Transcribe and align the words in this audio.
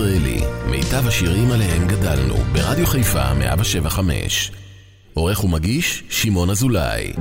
ישראלי, 0.00 0.40
מיטב 0.66 1.06
השירים 1.06 1.50
עליהם 1.50 1.88
גדלנו, 1.88 2.34
ברדיו 2.52 2.86
חיפה 2.86 3.34
175. 3.34 4.50
עורך 5.14 5.44
ומגיש, 5.44 6.02
שמעון 6.10 6.50
אזולאי. 6.50 7.12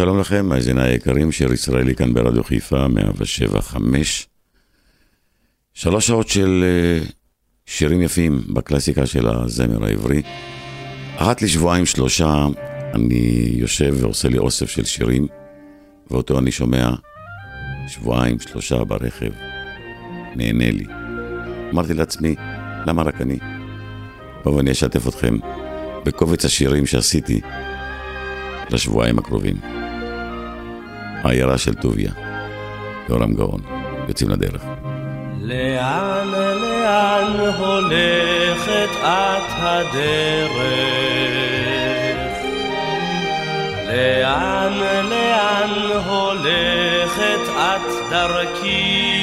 שלום 0.00 0.20
לכם, 0.20 0.46
מאזיני 0.46 0.82
היקרים, 0.82 1.32
שיר 1.32 1.52
ישראלי 1.52 1.94
כאן 1.94 2.14
ברדיו 2.14 2.44
חיפה, 2.44 2.88
175. 2.88 4.28
שלוש 5.74 6.06
שעות 6.06 6.28
של 6.28 6.64
uh, 7.04 7.12
שירים 7.66 8.02
יפים 8.02 8.40
בקלאסיקה 8.48 9.06
של 9.06 9.28
הזמר 9.28 9.84
העברי. 9.84 10.22
אחת 11.16 11.42
לשבועיים 11.42 11.86
שלושה 11.86 12.46
אני 12.94 13.48
יושב 13.52 13.94
ועושה 14.00 14.28
לי 14.28 14.38
אוסף 14.38 14.70
של 14.70 14.84
שירים, 14.84 15.26
ואותו 16.10 16.38
אני 16.38 16.52
שומע 16.52 16.90
שבועיים 17.88 18.40
שלושה 18.40 18.84
ברכב, 18.84 19.30
נהנה 20.36 20.70
לי. 20.70 20.84
אמרתי 21.72 21.94
לעצמי, 21.94 22.34
למה 22.86 23.02
רק 23.02 23.20
אני? 23.20 23.38
בואו 24.44 24.60
אני 24.60 24.70
אשתף 24.70 25.08
אתכם 25.08 25.36
בקובץ 26.04 26.44
השירים 26.44 26.86
שעשיתי 26.86 27.40
לשבועיים 28.70 29.18
הקרובים. 29.18 29.79
העיירה 31.24 31.58
של 31.58 31.74
טוביה, 31.74 32.12
יורם 33.08 33.34
גאון, 33.34 33.60
יוצאים 34.08 34.30
לדרך. 34.30 34.62
לאן, 35.40 36.28
לאן 36.60 37.40
הולכת 37.58 38.90
את 39.00 39.52
הדרך? 39.58 40.50
לאן, 43.86 44.72
לאן 45.10 45.70
הולכת 46.06 47.48
את 47.56 48.10
דרכי? 48.10 49.20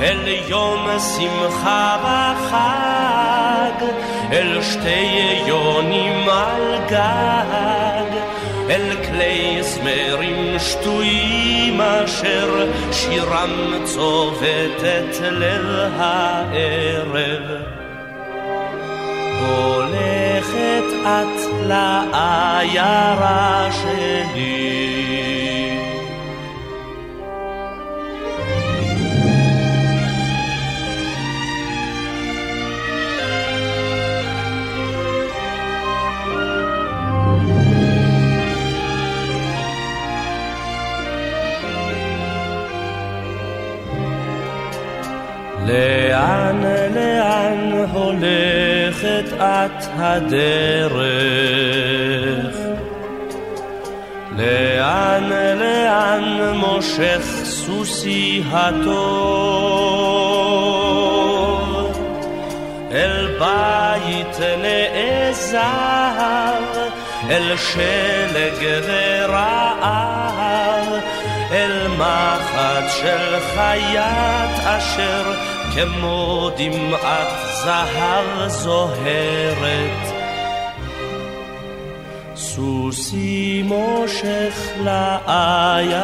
אל 0.00 0.28
יום 0.48 0.86
שמחה 0.98 1.96
וחג, 2.02 3.86
אל 4.32 4.62
שתי 4.62 5.42
יונים 5.46 6.28
על 6.28 6.78
גג, 6.90 8.01
אל 8.72 8.96
כלי 9.06 9.62
זמרים 9.62 10.58
שטויים 10.58 11.80
אשר 11.80 12.68
שירם 12.92 13.84
צובט 13.84 14.80
את 14.80 15.20
ליל 15.20 15.80
הערב. 15.96 17.42
הולכת 19.40 20.84
את 21.02 21.66
לעיירה 21.66 23.68
שלי 23.72 25.01
לאן, 45.72 46.62
לאן 46.94 47.72
הולכת 47.92 49.32
את 49.38 49.84
הדרך? 49.96 51.02
לאן, 54.38 55.30
לאן 55.58 56.24
מושך 56.54 57.22
סוסי 57.44 58.42
הטוב? 58.52 59.52
אל 62.92 63.28
בית 63.38 64.38
נעזר, 64.62 65.60
אל 67.30 67.56
שלג 67.56 68.82
ורעב, 68.86 70.86
אל 71.52 71.88
מחט 71.88 72.90
של 73.00 73.38
חיית 73.54 74.54
אשר 74.64 75.51
כמו 75.74 76.50
דמעת 76.56 77.28
זהב 77.64 78.48
זוהרת. 78.48 80.12
סוסי 82.36 83.62
מושך 83.64 84.54
לעיירה 84.84 86.02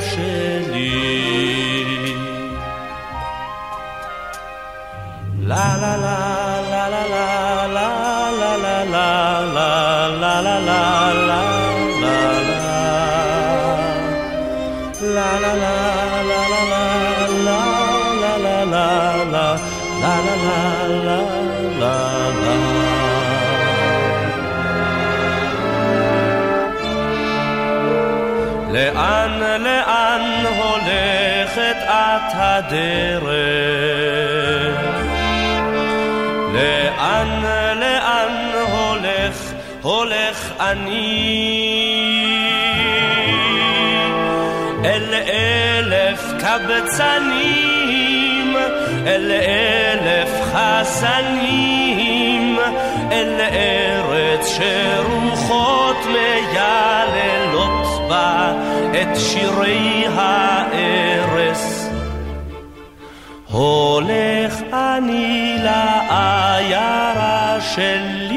שלי. 0.00 1.30
לה 5.40 5.76
לה 5.80 5.96
לה 5.96 6.60
לה 6.70 6.88
לה 6.88 7.06
לה 7.08 7.59
הדרך? 32.60 33.30
לאן, 36.52 37.42
לאן 37.80 38.50
הולך, 38.72 39.52
הולך 39.82 40.52
אני? 40.60 42.20
אל 44.84 45.14
אלף 45.14 46.22
קבצנים, 46.40 48.56
אל 49.06 49.32
אלף 49.32 50.30
חסנים, 50.52 52.58
אל 53.12 53.40
ארץ 53.40 54.56
שרוחות 54.56 55.96
מייללות 56.12 58.08
בה 58.08 58.52
את 59.02 59.16
שירי 59.16 60.04
הארס. 60.14 61.29
הולך 63.50 64.62
אני 64.72 65.56
לעיירה 65.62 67.20
שלי 67.60 68.29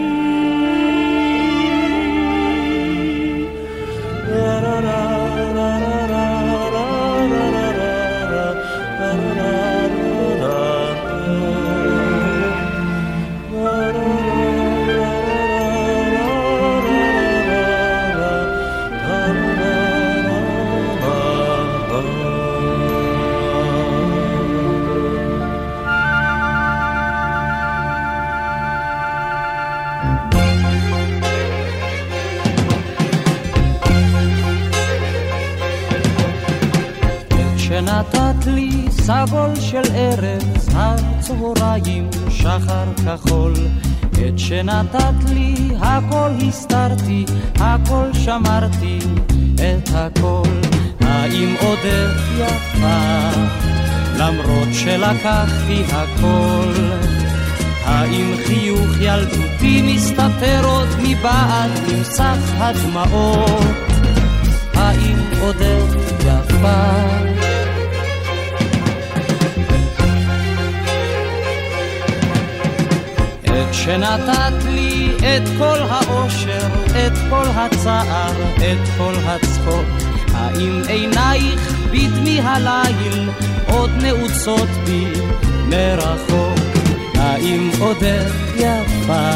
סבול 39.06 39.56
של 39.60 39.82
ארץ 39.96 40.68
הצהריים, 40.76 42.10
שחר 42.30 42.86
כחול. 43.06 43.54
את 44.12 44.40
שנתת 44.40 45.30
לי, 45.30 45.56
הכל 45.80 46.30
הסתרתי, 46.48 47.26
הכל 47.60 48.14
שמרתי, 48.14 49.00
את 49.56 49.90
הכל. 49.94 50.50
האם 51.02 51.56
עודך 51.62 52.22
יפה, 52.38 53.30
למרות 54.18 54.68
שלקחתי 54.74 55.84
הכל? 55.92 56.74
האם 57.86 58.34
חיוך 58.48 58.92
ילדותי 59.02 59.82
מסתתר 59.96 60.66
עוד 60.66 60.88
מבעד 61.04 61.72
נמסך 61.88 62.38
הדמעות? 62.58 63.66
האם 64.74 65.20
עודך 65.42 65.96
יפה? 66.20 67.33
שנתת 73.74 74.64
לי 74.70 75.12
את 75.20 75.50
כל 75.58 75.78
האושר, 75.90 76.68
את 76.90 77.12
כל 77.30 77.46
הצער, 77.56 78.32
את 78.56 78.90
כל 78.98 79.14
הצחוק. 79.26 79.86
האם 80.34 80.82
עינייך 80.88 81.74
בדמי 81.92 82.42
הליל 82.42 83.30
עוד 83.68 83.92
נעוצות 84.02 84.70
בי 84.86 85.06
מרחוק? 85.68 86.60
האם 87.16 87.70
עודך 87.80 88.34
יפה, 88.56 89.32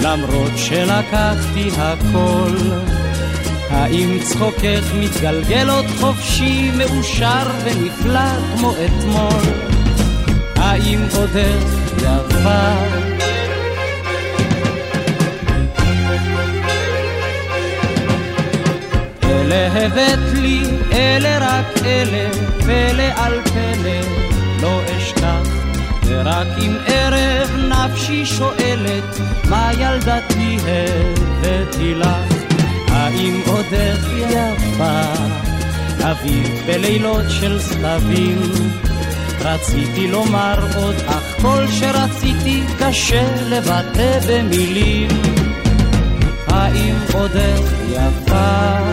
למרות 0.00 0.52
שלקחתי 0.56 1.70
הכל? 1.78 2.56
האם 3.70 4.18
צחוקך 4.22 4.92
מתגלגל 4.94 5.70
עוד 5.70 5.86
חופשי, 6.00 6.70
מאושר 6.70 7.50
ונפלא 7.64 8.56
כמו 8.56 8.72
אתמול? 8.86 9.54
האם 10.56 11.00
עודך 11.16 11.84
יפה? 11.98 13.03
אלה 19.54 19.86
הבאת 19.86 20.34
לי, 20.34 20.62
אלה 20.92 21.38
רק 21.40 21.84
אלה, 21.84 22.30
פלא 22.64 23.02
על 23.16 23.40
פלא, 23.42 24.00
לא 24.62 24.80
אשכח. 24.96 25.48
ורק 26.06 26.46
אם 26.58 26.76
ערב 26.86 27.56
נפשי 27.68 28.26
שואלת, 28.26 29.20
מה 29.44 29.70
ילדתי 29.78 30.56
הבאתי 30.58 31.94
לך? 31.94 32.34
האם 32.88 33.40
עודך 33.46 34.08
יפה, 34.30 35.00
אביב 36.10 36.62
בלילות 36.66 37.24
של 37.28 37.60
סתבים? 37.60 38.40
רציתי 39.40 40.08
לומר 40.08 40.58
עוד, 40.76 40.94
אך 41.06 41.40
כל 41.42 41.64
שרציתי 41.70 42.62
קשה 42.78 43.24
לבטא 43.48 44.18
במילים. 44.28 45.08
האם 46.48 46.94
עודך 47.12 47.72
יפה? 47.90 48.83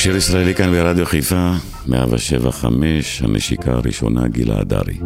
שיר 0.00 0.16
ישראלי 0.16 0.54
כאן 0.54 0.70
ברדיו 0.72 1.06
חיפה, 1.06 1.52
175, 1.86 3.22
הנשיקה 3.22 3.72
הראשונה, 3.72 4.28
גילה 4.28 4.60
הדרי. 4.60 4.98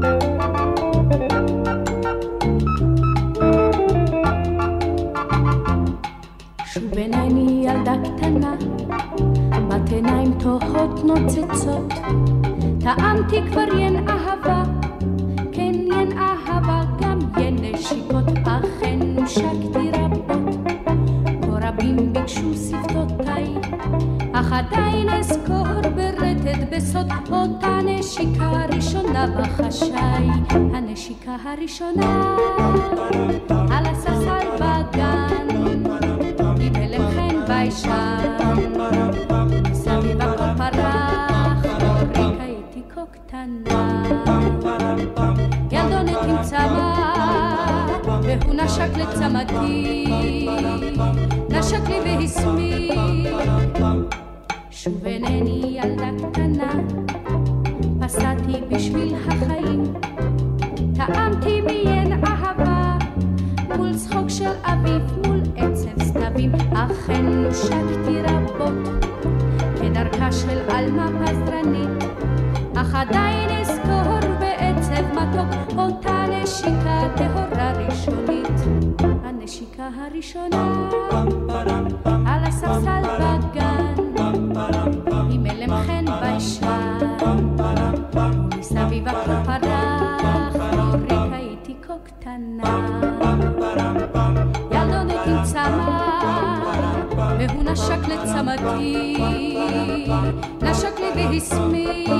והסמיק. 101.14 102.10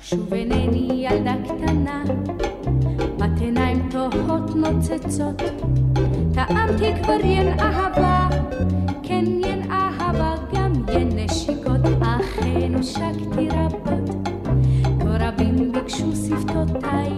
שוב 0.00 0.34
אינני 0.34 1.06
ילדה 1.08 1.34
קטנה, 1.44 2.02
בת 3.18 3.40
עיניים 3.40 3.88
תוהות 3.90 4.56
נוצצות, 4.56 5.42
טעמתי 6.34 7.02
כבר 7.02 7.20
ין 7.24 7.60
אהבה, 7.60 8.28
כן 9.02 9.24
ין 9.26 9.72
אהבה, 9.72 10.34
גם 10.54 10.72
ין 10.92 11.08
נשיקות, 11.14 11.80
אכן 12.02 12.82
שקתי 12.82 13.48
רבות. 13.48 14.26
כה 15.00 15.28
רבים 15.28 15.72
ביקשו 15.72 16.12
שפתותיי, 16.16 17.12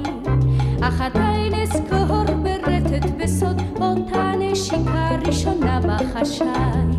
אך 0.83 1.01
עדיין 1.01 1.55
אזכור 1.55 2.25
ברטט 2.43 3.11
בסוד 3.19 3.63
אותה 3.81 4.33
נשיקה 4.39 5.11
ראשונה 5.27 5.81
בחשאי. 5.81 6.92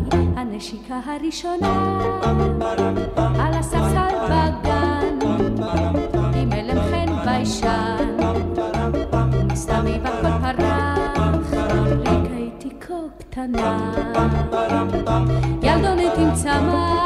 הראשונה 1.06 1.98
על 3.38 3.54
הספסל 3.54 4.14
בגן, 4.24 5.18
עם 6.34 6.52
אלם 6.52 6.78
חן 6.90 7.24
ביישן, 7.24 8.16
מסביב 9.52 10.06
הכל 10.06 10.28
פרח, 10.40 11.52
רק 12.04 12.26
הייתי 12.36 12.68
כה 12.80 12.94
קטנה. 13.18 13.92
ילדונת 15.62 16.18
עם 16.18 16.34
צמא, 16.34 16.98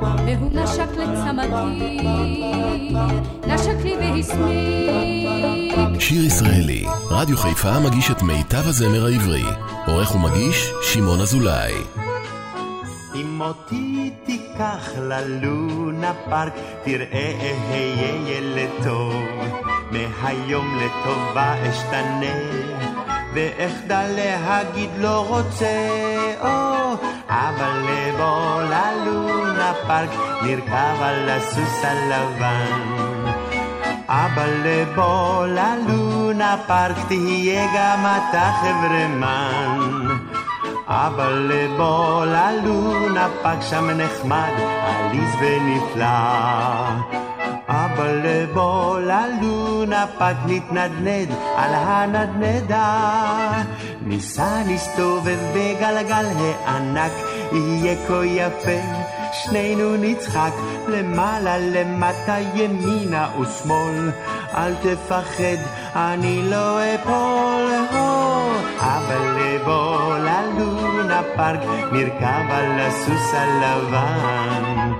והוא 0.00 0.50
נשק 0.52 0.88
לצמתי, 0.96 1.98
נשק 3.46 3.84
לי 3.84 3.96
והסמיק. 3.96 6.00
שיר 6.00 6.24
ישראלי, 6.24 6.84
רדיו 7.10 7.36
חיפה 7.36 7.80
מגיש 7.80 8.10
את 8.10 8.22
מיטב 8.22 8.68
הזמר 8.68 9.06
העברי. 9.06 9.44
עורך 9.86 10.14
ומגיש, 10.14 10.72
שמעון 10.82 11.20
אזולאי. 11.20 11.72
תיקח 14.92 15.02
ללונה 15.02 16.12
פארק, 16.30 16.52
תראה 16.84 17.32
אהיה 17.70 18.36
ילד 18.36 18.70
טוב. 18.84 19.14
מהיום 19.90 20.78
לטובה 20.78 21.54
אשתנה, 21.70 22.36
ואחדל 23.34 24.06
להגיד 24.16 24.90
לא 24.98 25.26
רוצה, 25.28 25.88
או, 26.40 26.94
אבל 27.28 27.82
לבוא 27.88 28.62
ללונה 28.62 29.72
פארק, 29.86 30.10
נרכב 30.42 31.02
על 31.02 31.28
הסוס 31.28 31.84
הלבן. 31.84 32.80
אבל 34.08 34.50
לבוא 34.64 35.46
ללונה 35.46 36.56
פארק, 36.66 36.96
תהיה 37.08 37.66
גם 37.76 38.00
אתה 38.00 38.50
חברמן. 38.60 39.71
אבל 40.86 41.50
לבוא 41.52 42.24
ללונה 42.24 43.28
פארק 43.42 43.62
שם 43.62 43.90
נחמד, 43.90 44.52
עליז 44.86 45.30
ונפלא. 45.40 46.06
אבל 47.68 48.20
לבוא 48.24 49.00
ללונה 49.00 50.06
פארק 50.18 50.36
נתנדנד 50.46 51.28
על 51.56 51.74
הנדנדה. 51.74 53.62
ניסע 54.02 54.62
נסתובב 54.66 55.38
בגלגל 55.54 56.26
הענק, 56.64 57.12
יהיה 57.52 57.96
כה 58.08 58.26
יפה. 58.26 58.80
שנינו 59.32 59.96
נצחק 59.96 60.52
למעלה 60.88 61.58
למטה 61.58 62.36
ימינה 62.54 63.28
ושמאל 63.40 64.10
אל 64.54 64.74
תפחד 64.74 65.58
אני 65.96 66.42
לא 66.42 66.78
אפול 66.94 68.21
ללונה 71.32 71.36
פארק 71.36 71.92
נרכב 71.92 72.50
על 72.50 72.80
הסוס 72.80 73.34
הלבן 73.34 74.92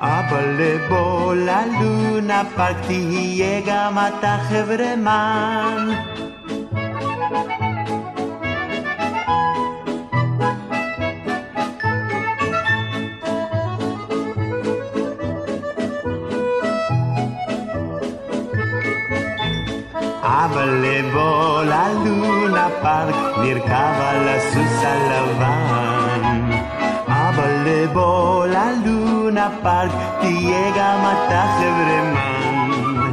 אבל 0.00 0.56
לבוא 0.58 1.34
ללונה 1.34 2.42
פארק 2.56 2.76
תהיה 2.86 3.60
גם 3.66 3.98
אתה 3.98 4.36
חברמן 4.48 5.88
אבל 20.22 20.68
לבוא 20.68 21.62
ללונה 21.64 22.68
פארק 22.82 23.38
נרכב 23.38 23.94
על 24.00 24.28
הסוס 24.28 24.84
הלבן 24.84 25.63
ללונה 29.44 29.62
פארק 29.62 29.90
תהיה 30.20 30.70
גם 30.76 31.00
אתה 31.00 31.44
חברמן 31.58 33.12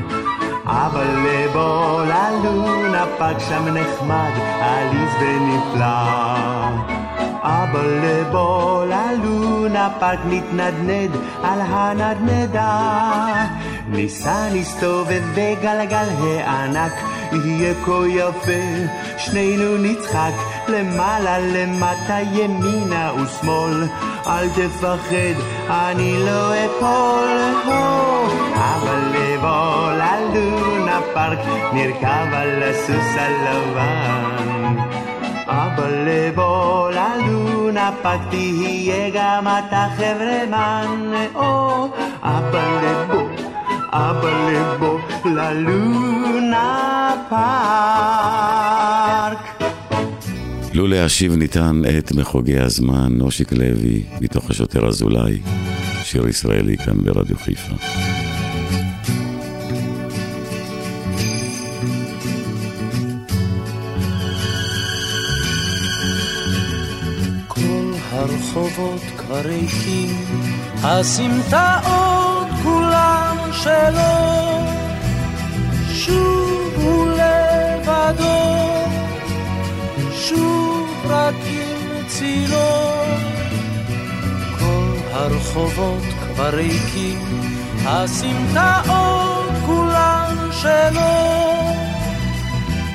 אבל 0.65 1.07
לבוא 1.25 2.03
ללונה 2.05 3.05
פארק 3.17 3.39
שם 3.39 3.67
נחמד 3.67 4.31
עליז 4.61 5.11
ונפלא. 5.19 7.01
אבל 7.43 7.99
לבוא 8.03 8.85
ללונה 8.85 9.89
פארק 9.99 10.19
נתנדנד 10.25 11.11
על 11.43 11.61
הנדנדה. 11.61 13.45
ניסע 13.87 14.49
נסתובב 14.53 15.23
בגלגל 15.35 16.07
הענק 16.19 16.93
יהיה 17.31 17.73
כה 17.85 18.07
יפה 18.07 18.61
שנינו 19.17 19.77
נצחק 19.77 20.33
למעלה 20.71 21.39
למטה 21.39 22.17
ימינה 22.33 23.11
ושמאל. 23.13 23.83
אל 24.27 24.49
תפחד 24.49 25.37
אני 25.69 26.25
לא 26.25 26.53
אפול. 26.65 27.29
הו 27.65 28.27
אבל 28.55 29.01
לבוא 29.13 29.91
ללונה 29.91 30.99
פארק 31.13 31.39
נרכב 31.73 32.33
על 32.33 32.63
הסוס 32.63 33.15
הלבן. 33.17 34.75
אבל 35.47 35.93
לבוא 36.05 36.91
ללונה 36.91 37.91
פארק 38.01 38.19
תהיה 38.29 39.09
גם 39.13 39.47
אתה 39.47 39.85
חברמן. 39.97 41.13
או 41.35 41.87
אבל 42.23 42.77
לבוא 42.83 43.27
אבל 43.93 44.33
לבוא 44.49 44.99
ללונה 45.25 47.13
פארק. 47.29 49.00
לו 50.73 50.87
להשיב 50.87 51.35
ניתן 51.35 51.81
את 51.97 52.11
מחוגי 52.11 52.59
הזמן, 52.59 53.13
נושיק 53.13 53.51
לוי, 53.51 54.03
מתוך 54.21 54.49
השוטר 54.49 54.87
אזולאי, 54.87 55.41
שיר 56.03 56.27
ישראלי 56.27 56.77
כאן 56.77 56.97
ברדיו 57.03 57.37
חיפה. 57.37 57.75
הרחובות 68.13 69.01
כבר 69.17 69.41
ריקים, 69.41 70.25
הסמטאות 70.83 72.47
כולם 72.63 73.37
שלו, 73.51 74.61
שוב 75.93 76.73
הוא 76.75 77.07
לבדו, 77.11 78.61
שוב 80.15 80.60
עם 81.45 82.07
צילו. 82.07 82.91
כל 84.59 84.97
הרחובות 85.11 86.03
כבר 86.03 86.49
ריקים, 86.49 87.19
הסמטאות 87.85 89.51
כולם 89.65 90.49
שלו, 90.51 91.31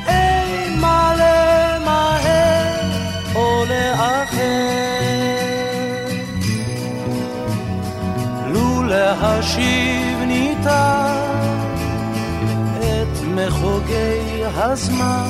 אימה 0.09 1.15
למהר 1.15 2.81
או 3.35 3.65
לאחר. 3.69 4.47
לו 8.47 8.83
להשיב 8.83 10.19
ניתן 10.27 11.31
את 12.79 13.23
מחוגי 13.35 14.45
הזמן, 14.55 15.29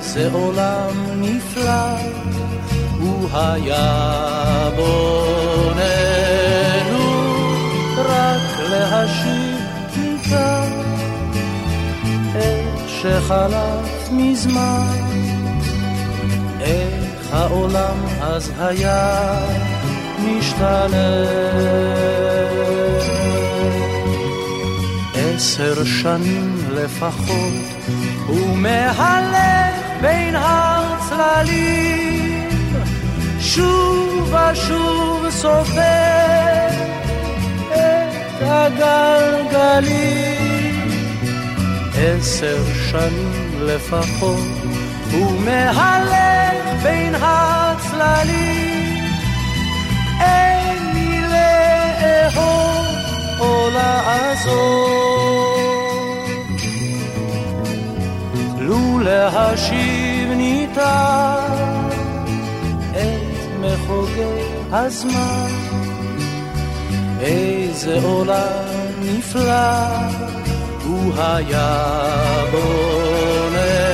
איזה 0.00 0.28
עולם 0.32 1.20
נפלא 1.20 1.96
הוא 3.00 3.28
היה 3.32 4.68
בוננו 4.76 5.90
רק 7.96 8.60
להשיב 8.70 9.60
מכאן 9.96 10.72
את 12.30 12.88
שחלף 12.88 14.08
מזמן 14.12 14.98
איך 16.60 17.32
העולם 17.32 17.96
אז 18.20 18.52
היה 18.58 19.34
משתנה 20.18 21.24
עשר 25.14 25.84
שנים 25.84 26.56
לפחות 26.74 27.52
הוא 28.26 28.56
מהלך 28.56 29.59
בין 30.00 30.34
הצללים 30.38 31.90
שוב 33.40 34.34
ושוב 34.34 35.30
סופר 35.30 36.68
את 37.70 38.42
הגלגלים. 38.42 40.00
עשר 41.94 42.58
שנים 42.90 43.50
לפחות 43.60 44.48
הוא 45.12 45.40
מהלך 45.40 46.82
בין 46.82 47.14
הצללים. 47.14 49.04
אין 50.20 50.94
לי 50.94 51.20
לאהוב 51.28 52.86
או 53.40 53.70
לעזור 53.70 55.59
לו 58.70 58.98
להשיב 58.98 60.28
ניתן 60.36 61.90
מחוגי 63.60 64.22
הזמן. 64.72 65.50
איזה 67.20 67.98
עולם 68.02 68.64
נפלא 69.02 69.86
הוא 70.84 71.14
היה 71.16 71.94
בוננו 72.52 73.90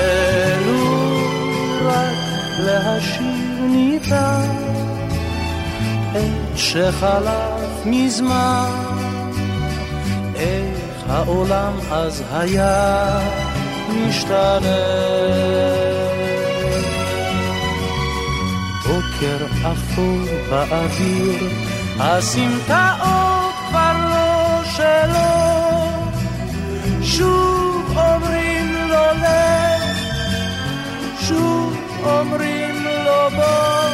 רק 1.83 2.17
להשיב 2.59 3.61
ניתן 3.61 4.51
את 6.13 6.57
שחלף 6.59 7.87
מזמן. 7.87 8.71
איך 10.35 11.05
העולם 11.09 11.73
אז 11.91 12.23
היה 12.33 13.46
משתנה 13.89 14.77
בוקר 18.87 19.47
אפור 19.73 20.19
באוויר, 20.51 21.49
הסמטאות 21.99 23.55
כבר 23.69 23.93
לא 24.11 24.65
שלו. 24.65 25.57
שוב 27.03 27.99
אומרים 27.99 28.75
לו 28.89 29.05
לך, 29.23 29.99
שוב 31.21 31.77
אומרים 32.05 32.85
לו 32.85 33.31
בוא. 33.37 33.91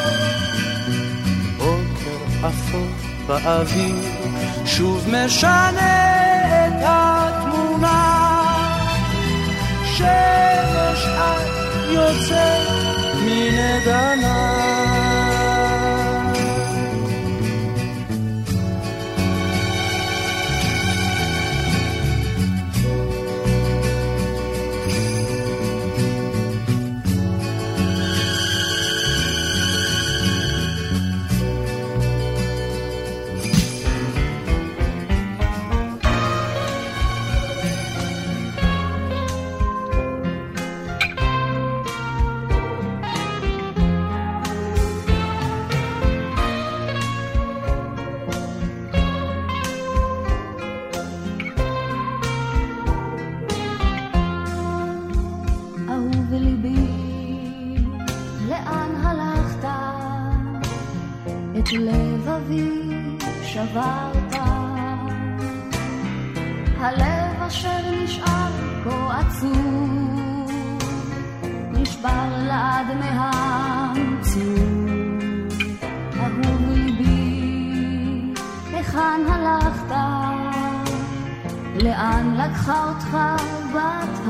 בוקר 1.59 2.49
אפור 2.49 2.89
באוויר, 3.27 3.97
שוב 4.67 5.09
משנה 5.09 6.13
את 6.67 6.83
התמונה. 6.83 8.22
שמש 9.97 11.07
את 11.07 11.47
יוצאת 11.91 12.69
מנדנה. 13.25 14.53
ישראלי, 14.63 14.92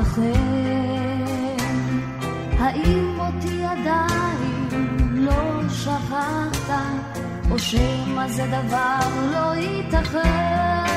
אחר. 0.01 0.33
האם 2.59 3.19
אותי 3.19 3.63
עדיין 3.65 4.67
לא 5.13 5.69
שכחת, 5.69 6.69
או 7.51 7.59
שמא 7.59 8.27
זה 8.27 8.45
דבר 8.47 8.99
לא 9.31 9.55
ייתכן? 9.55 10.92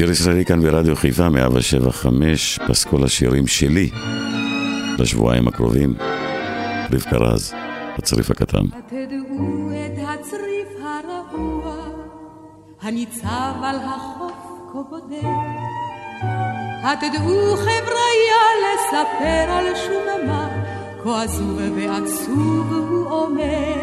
שיר 0.00 0.10
ישראלי 0.10 0.44
כאן 0.44 0.62
ברדיו 0.62 0.96
חיפה, 0.96 1.28
175, 1.28 2.58
פסקול 2.68 3.04
השירים 3.04 3.46
שלי 3.46 3.90
לשבועיים 4.98 5.48
הקרובים. 5.48 5.94
רבקה 6.92 7.16
רז, 7.16 7.54
הצריף 7.98 8.30
הקטן. 8.30 8.64
הניצב 12.82 13.54
על 13.62 13.76
החוף 13.76 14.32
כה 14.72 14.78
בודד. 14.90 15.26
התדעו 16.82 17.56
חבריה 17.56 18.42
לספר 18.64 19.52
על 19.52 19.66
שוממה, 19.74 20.48
כה 21.04 21.22
עזוב 21.22 21.60
ועצוב 21.76 22.72
הוא 22.72 23.10
אומר. 23.10 23.74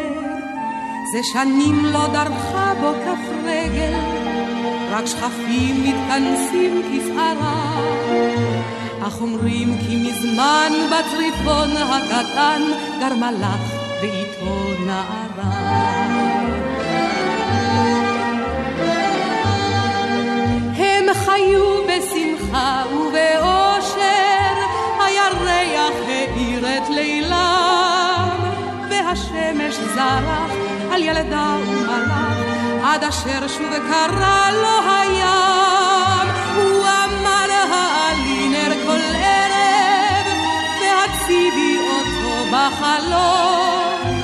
זה 1.12 1.22
שנים 1.22 1.84
לא 1.84 2.06
דרכה 2.12 2.74
בו 2.80 2.92
כף 3.04 3.32
רגל, 3.44 4.17
רק 4.98 5.06
שכפים 5.06 5.84
מתכנסים 5.84 6.82
כפערה. 6.82 7.80
אך 9.06 9.20
אומרים 9.20 9.78
כי 9.78 9.96
מזמן 9.96 10.72
בצריפון 10.86 11.70
הקטן 11.76 12.62
גרמה 13.00 13.32
לך 13.32 13.74
ואיתו 14.00 14.82
נערה. 14.86 15.68
הם 20.76 21.14
חיו 21.14 21.64
בשמחה 21.84 22.82
ובאושר, 22.92 24.54
הירח 25.00 26.08
האיר 26.08 26.66
את 26.66 26.88
לילם, 26.90 28.38
והשמש 28.90 29.74
זרח 29.94 30.52
על 30.92 31.02
ילדה 31.02 31.56
ומלאך, 31.66 32.57
עד 32.88 33.04
אשר 33.04 33.48
שוב 33.48 33.70
קרא 33.70 34.50
לו 34.50 34.90
הים. 34.90 36.28
הוא 36.56 36.80
אמר 36.80 37.50
העלי 37.72 38.48
נר 38.48 38.72
כל 38.86 39.04
ערב, 39.14 40.26
והציבי 40.80 41.78
אותו 41.78 42.56
בחלום. 42.56 44.20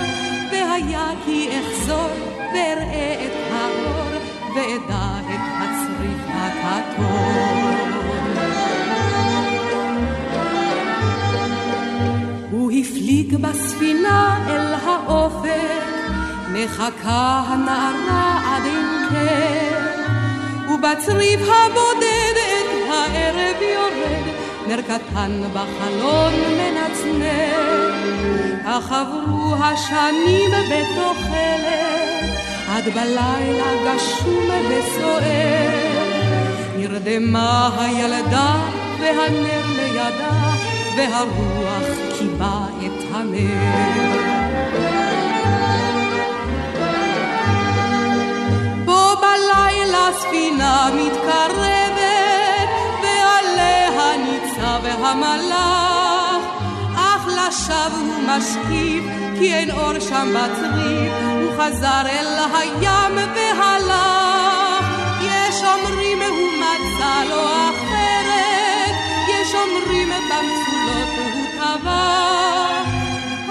והיה 0.53 1.09
כי 1.25 1.49
אחזור 1.61 2.11
ואראה 2.55 3.27
את 3.27 3.53
האור, 3.53 4.13
ואדע 4.55 5.21
את 5.35 5.45
הצריף 5.61 6.23
הכתום. 6.29 7.91
הוא 12.51 12.73
הפליג 12.73 13.37
בספינה 13.37 14.47
אל 14.49 14.75
האופק, 14.75 15.84
מחכה 16.55 17.43
הנערה 17.49 18.41
עד 18.47 18.63
אין 18.65 19.09
קר, 19.09 20.75
ובצריף 20.75 21.41
הבודד 21.41 22.37
את 22.37 22.91
הערב 22.91 23.63
יורד, 23.63 24.25
נר 24.69 24.83
קטן 24.83 25.43
בחלון 25.53 26.33
מנצנר. 26.59 27.95
אך 28.65 28.93
עברו 28.93 29.55
השנים 29.65 30.51
בתוחלת, 30.71 32.31
עד 32.69 32.85
בלילה 32.85 33.73
גשום 33.85 34.49
וסוער. 34.69 35.95
נרדמה 36.77 37.71
הילדה 37.79 38.55
והנר 39.01 39.67
לידה, 39.77 40.55
והרוח 40.97 41.87
קיבה 42.19 42.67
את 42.87 43.05
הנר. 43.15 44.35
בלילה 50.05 50.21
ספינה 50.21 50.89
מתקרבת, 50.95 51.99
ועליה 53.03 54.17
ניצב 54.17 55.05
המלאך, 55.05 56.43
אך 56.97 57.27
לשווא 57.27 57.99
הוא 57.99 58.23
משקיף, 58.27 59.05
כי 59.39 59.55
אין 59.55 59.71
אור 59.71 60.01
שם 60.01 60.35
בצריף, 60.35 61.13
הוא 61.23 61.53
חזר 61.59 62.03
אל 62.07 62.39
הים 62.55 63.17
והלך. 63.35 64.85
יש 65.23 65.63
אומרים 65.65 66.19
הוא 66.23 66.49
מצא 66.59 67.25
לו 67.29 67.45
אחרת, 67.45 68.95
יש 69.29 69.55
אומרים 69.55 70.09
במצולות 70.09 71.09
הוא 71.19 71.47
טבע. 71.61 72.25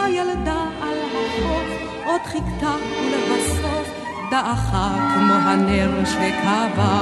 הילדה 0.04 0.64
על 0.82 0.98
החוף 1.14 1.68
עוד 2.06 2.22
חיכתה 2.26 2.76
ולבסוף 3.02 3.83
דעכה 4.34 4.90
כמו 5.14 5.34
הנר 5.34 6.06
שקבע. 6.06 7.02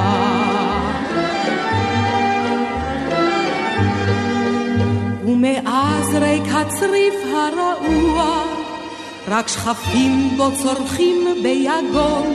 ומאז 5.25 6.15
ריק 6.15 6.43
הצריף 6.53 7.13
הרעוע, 7.25 8.43
רק 9.27 9.47
שכפים 9.47 10.29
בו 10.37 10.51
צורכים 10.63 11.27
ביגון. 11.43 12.33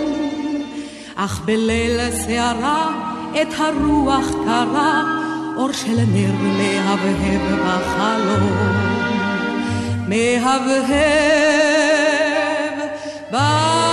אך 1.14 1.40
בליל 1.44 2.11
סערה 2.11 2.90
את 3.42 3.48
הרוח 3.59 4.26
קרה, 4.44 5.02
אור 5.56 5.72
של 5.72 5.96
נר 6.12 6.32
מהבהב 6.32 7.61
בחלום. 7.64 8.96
מהבהב 10.09 11.16
מי 13.30 13.86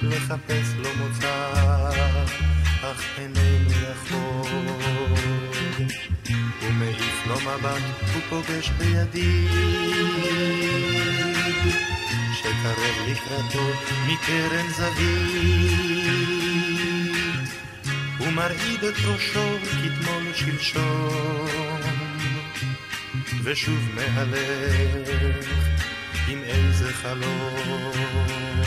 לחפש 0.02 0.74
לו 0.78 0.90
מוצא, 0.98 1.52
אך 2.82 3.06
איננו 3.18 3.70
יכול. 3.72 4.52
הוא 6.62 6.72
מעיף 6.72 7.28
לו 7.28 7.36
מבט, 7.36 7.82
הוא 8.14 8.22
פוגש 8.30 8.70
בידיד, 8.70 9.52
שקרב 12.34 12.96
לקראתו 13.08 13.68
מקרן 14.08 14.68
זווית. 14.78 16.22
הוא 18.18 18.32
מרעיד 18.32 18.84
את 18.84 18.96
ראשו 19.06 19.58
כתמול 19.62 20.34
שלשום, 20.34 21.80
ושוב 23.44 23.90
מהלך 23.96 25.71
עם 26.32 26.44
איזה 26.44 26.94
חלום. 26.94 28.61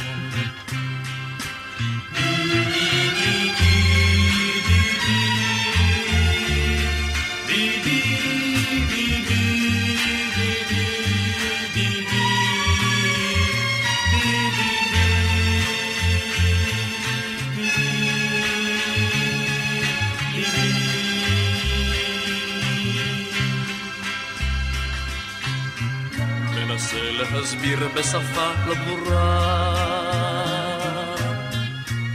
להסביר 27.44 27.88
בשפה 27.94 28.52
לא 28.66 28.74
ברורה 28.74 29.64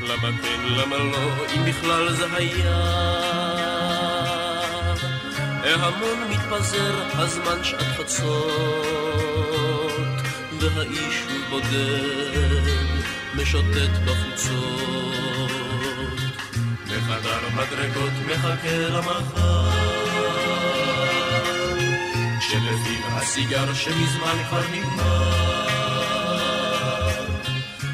למה 0.01 0.29
כן, 0.43 0.61
למה 0.65 0.97
לא, 0.97 1.45
אם 1.55 1.65
בכלל 1.65 2.13
זה 2.13 2.25
היה? 2.35 2.77
ההמון 5.63 6.19
מתפזר, 6.29 7.03
הזמן 7.13 7.63
שעת 7.63 7.97
חצות 7.97 8.31
והאיש 10.59 11.23
הוא 11.29 11.39
בודד, 11.49 12.89
משוטט 13.35 13.93
בחוצות. 14.05 15.51
בחדר 16.87 17.39
מדרגות 17.53 18.13
מחכה 18.25 18.77
למחר 18.77 19.78
שלפיו 22.49 23.17
הסיגר 23.17 23.73
שמזמן 23.73 24.43
כבר 24.49 24.63
נגמר. 24.71 25.69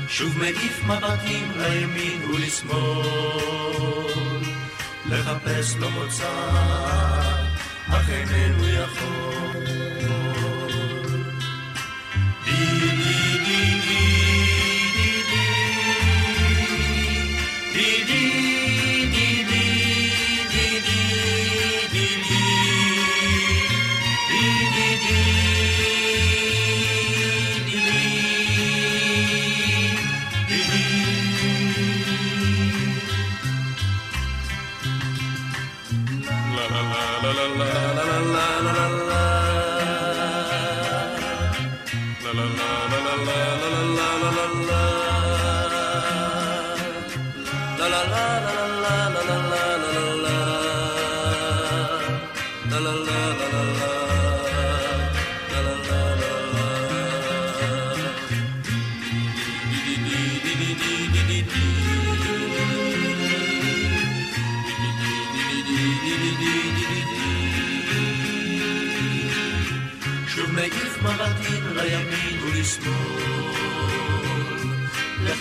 שוב 0.08 0.38
מעיף 0.38 0.84
מבטים 0.84 1.52
לימין 1.58 2.24
ולשמאל, 2.24 2.82
לחפש 5.06 5.76
לו 5.76 5.90
מוצא, 5.90 6.30
אך 7.88 8.10
איננו 8.10 8.68
יכול. 8.68 9.05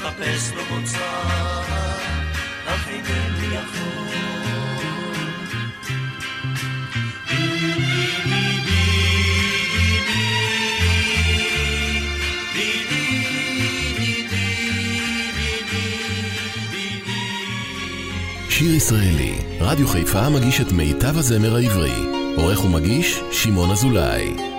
לחפש 0.05 0.53
לו 0.53 0.63
מוצא, 0.71 0.99
אך 2.67 2.89
אינני 2.89 3.55
יכול. 3.55 4.05
שיר 18.49 18.75
ישראלי, 18.75 19.35
רדיו 19.61 19.89
חיפה 19.89 20.29
מגיש 20.29 20.61
את 20.61 20.73
מיטב 20.73 21.19
הזמר 21.19 21.57
העברי. 21.57 22.07
עורך 22.37 22.65
ומגיש, 22.65 23.21
שמעון 23.33 23.71
אזולאי. 23.71 24.54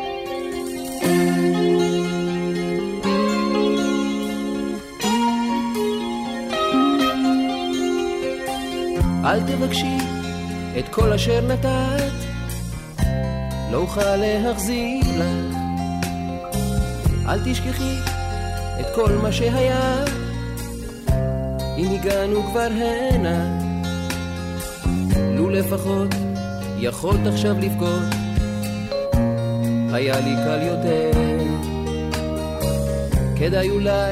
אל 9.36 9.41
תבקשי 9.41 9.98
את 10.80 10.89
כל 10.89 11.13
אשר 11.13 11.41
נתת, 11.48 12.13
לא 13.71 13.78
אוכל 13.78 14.15
להחזיר 14.15 15.04
לך. 15.17 15.56
אל 17.28 17.39
תשכחי 17.45 17.95
את 18.80 18.86
כל 18.95 19.12
מה 19.21 19.32
שהיה, 19.32 20.06
אם 21.78 21.91
הגענו 21.91 22.43
כבר 22.43 22.69
הנה. 23.12 23.60
לו 25.38 25.50
לפחות 25.50 26.15
יכולת 26.78 27.28
עכשיו 27.28 27.56
לבכות, 27.60 28.15
היה 29.93 30.19
לי 30.19 30.36
קל 30.45 30.62
יותר. 30.62 31.12
כדאי 33.39 33.69
אולי 33.69 34.12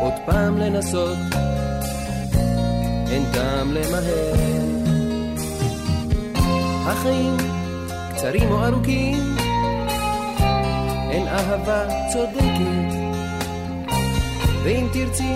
עוד 0.00 0.14
פעם 0.26 0.58
לנסות. 0.58 1.41
אין 3.12 3.24
טעם 3.32 3.72
למהר. 3.72 4.34
החיים 6.86 7.36
קצרים 8.10 8.50
או 8.50 8.64
ארוכים, 8.64 9.36
אין 11.10 11.28
אהבה 11.28 11.86
צודקת. 12.12 12.96
ואם 14.62 14.86
תרצי 14.92 15.32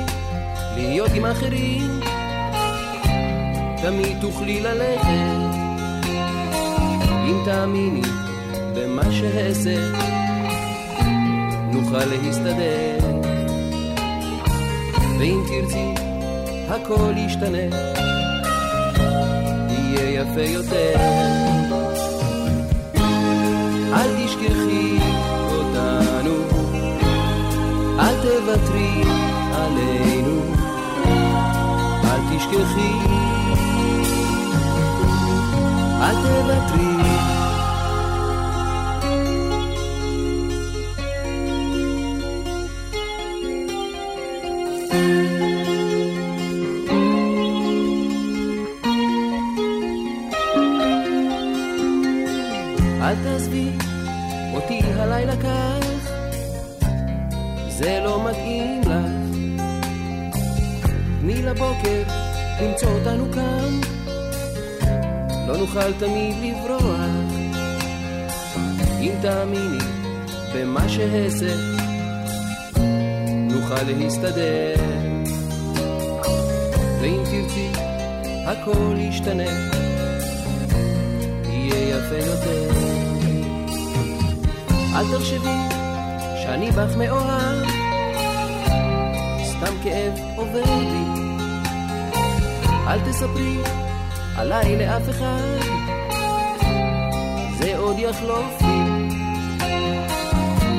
להיות 0.76 1.10
עם 1.14 1.26
אחרים, 1.26 2.00
תמיד 3.82 4.20
תוכלי 4.20 4.60
ללכת. 4.60 5.06
אם 7.02 7.42
תאמיני 7.44 8.02
במה 8.74 9.12
שאעשה, 9.12 9.76
נוכל 11.72 12.04
להסתדר. 12.04 12.98
ואם 15.18 15.40
תרצי 15.48 16.05
הכל 16.68 17.12
ישתנה, 17.16 17.76
יהיה 19.70 20.20
יפה 20.20 20.40
יותר. 20.40 20.94
אל 23.92 24.26
תשכחי 24.26 24.98
אותנו, 25.52 26.34
אל 28.00 28.14
תוותרי 28.22 29.02
עלינו, 29.54 30.40
אל 32.04 32.36
תשכחי, 32.36 32.92
אל 36.02 36.14
תוותרי. 36.14 37.45
זה 57.78 58.00
לא 58.04 58.24
מתאים 58.30 58.80
לך. 58.80 58.90
תני 61.20 61.42
לבוקר 61.42 62.02
למצוא 62.62 62.88
אותנו 62.88 63.32
כאן, 63.32 63.80
לא 65.48 65.56
נוכל 65.56 65.92
תמיד 65.92 66.34
לברוח. 66.42 67.00
אם 69.00 69.12
תאמיני 69.22 69.78
במה 70.54 70.88
שאעשה, 70.88 71.54
נוכל 73.50 73.82
להסתדר. 73.86 74.74
ואם 77.00 77.22
תרצי, 77.24 77.70
הכל 78.46 78.94
ישתנה. 78.98 79.70
יהיה 81.44 81.98
יפה 81.98 82.26
יותר. 82.26 82.70
אל 84.94 85.18
תחשבי 85.18 85.75
שאני 86.46 86.70
בך 86.70 86.96
מאוהב, 86.96 87.64
סתם 89.44 89.74
כאב 89.82 90.12
עובר 90.36 90.64
לי. 90.64 91.22
אל 92.86 93.00
תספרי 93.00 93.56
עליי 94.36 94.78
לאף 94.78 95.10
אחד, 95.10 95.58
זה 97.58 97.76
עוד 97.78 97.98
יחלוף 97.98 98.62
לי. 98.62 99.08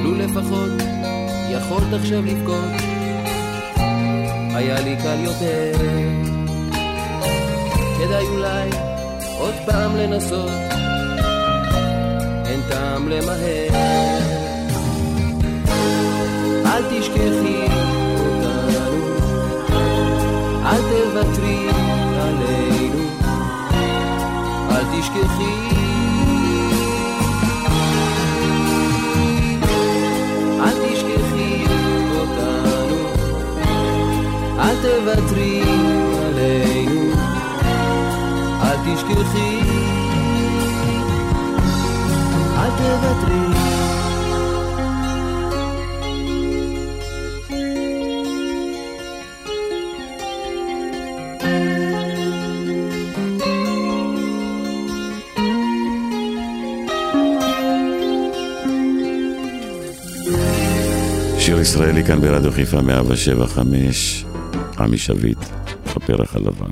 לו 0.03 0.15
לפחות 0.15 0.71
יכולת 1.49 1.93
עכשיו 1.93 2.25
לבכות, 2.25 2.82
היה 4.56 4.82
לי 4.82 4.95
קל 5.03 5.19
יותר. 5.23 5.71
כדאי 7.99 8.25
אולי 8.25 8.69
עוד 9.38 9.53
פעם 9.65 9.95
לנסות, 9.95 10.51
אין 12.45 12.62
טעם 12.69 13.10
למהר. 13.10 14.27
אל 16.78 16.84
תשכחי 16.84 17.66
אותנו, 18.20 19.06
אל 20.66 20.82
תוותרי 20.82 21.70
עלינו, 22.22 23.04
אל 24.72 24.84
תשכחי. 24.92 25.56
אל 30.60 30.74
תשכחי 30.86 31.63
אותנו, 32.20 32.98
אל 34.60 34.76
תוותרי 34.82 35.62
עלינו, 36.26 37.12
אל 38.62 38.78
תשכחי, 38.86 39.60
אל 42.58 42.70
תוותרי. 42.78 43.77
ישראלי 61.78 62.04
כאן 62.04 62.22
ברדיו 62.22 62.52
חיפה 62.52 62.82
175, 62.82 64.26
עמי 64.80 64.98
שביט, 64.98 65.38
בפרח 65.96 66.36
הלבן. 66.36 66.72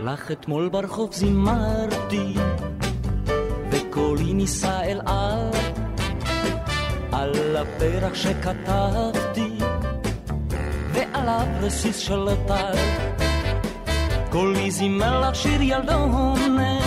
לך 0.00 0.30
אתמול 0.30 0.68
ברחוב 0.68 1.12
זימרתי, 1.12 2.34
וקולי 3.70 4.32
נישא 4.32 4.80
אל 4.82 5.00
על, 5.06 5.50
על 7.12 7.56
הפרח 7.56 8.14
שכתבתי, 8.14 9.58
ועליו 10.92 11.46
רסיס 11.60 11.96
של 11.96 12.28
טל. 12.46 12.74
קולי 14.30 14.70
זימר 14.70 15.20
לך 15.20 15.34
שיר 15.34 15.62
ילדונת, 15.62 16.82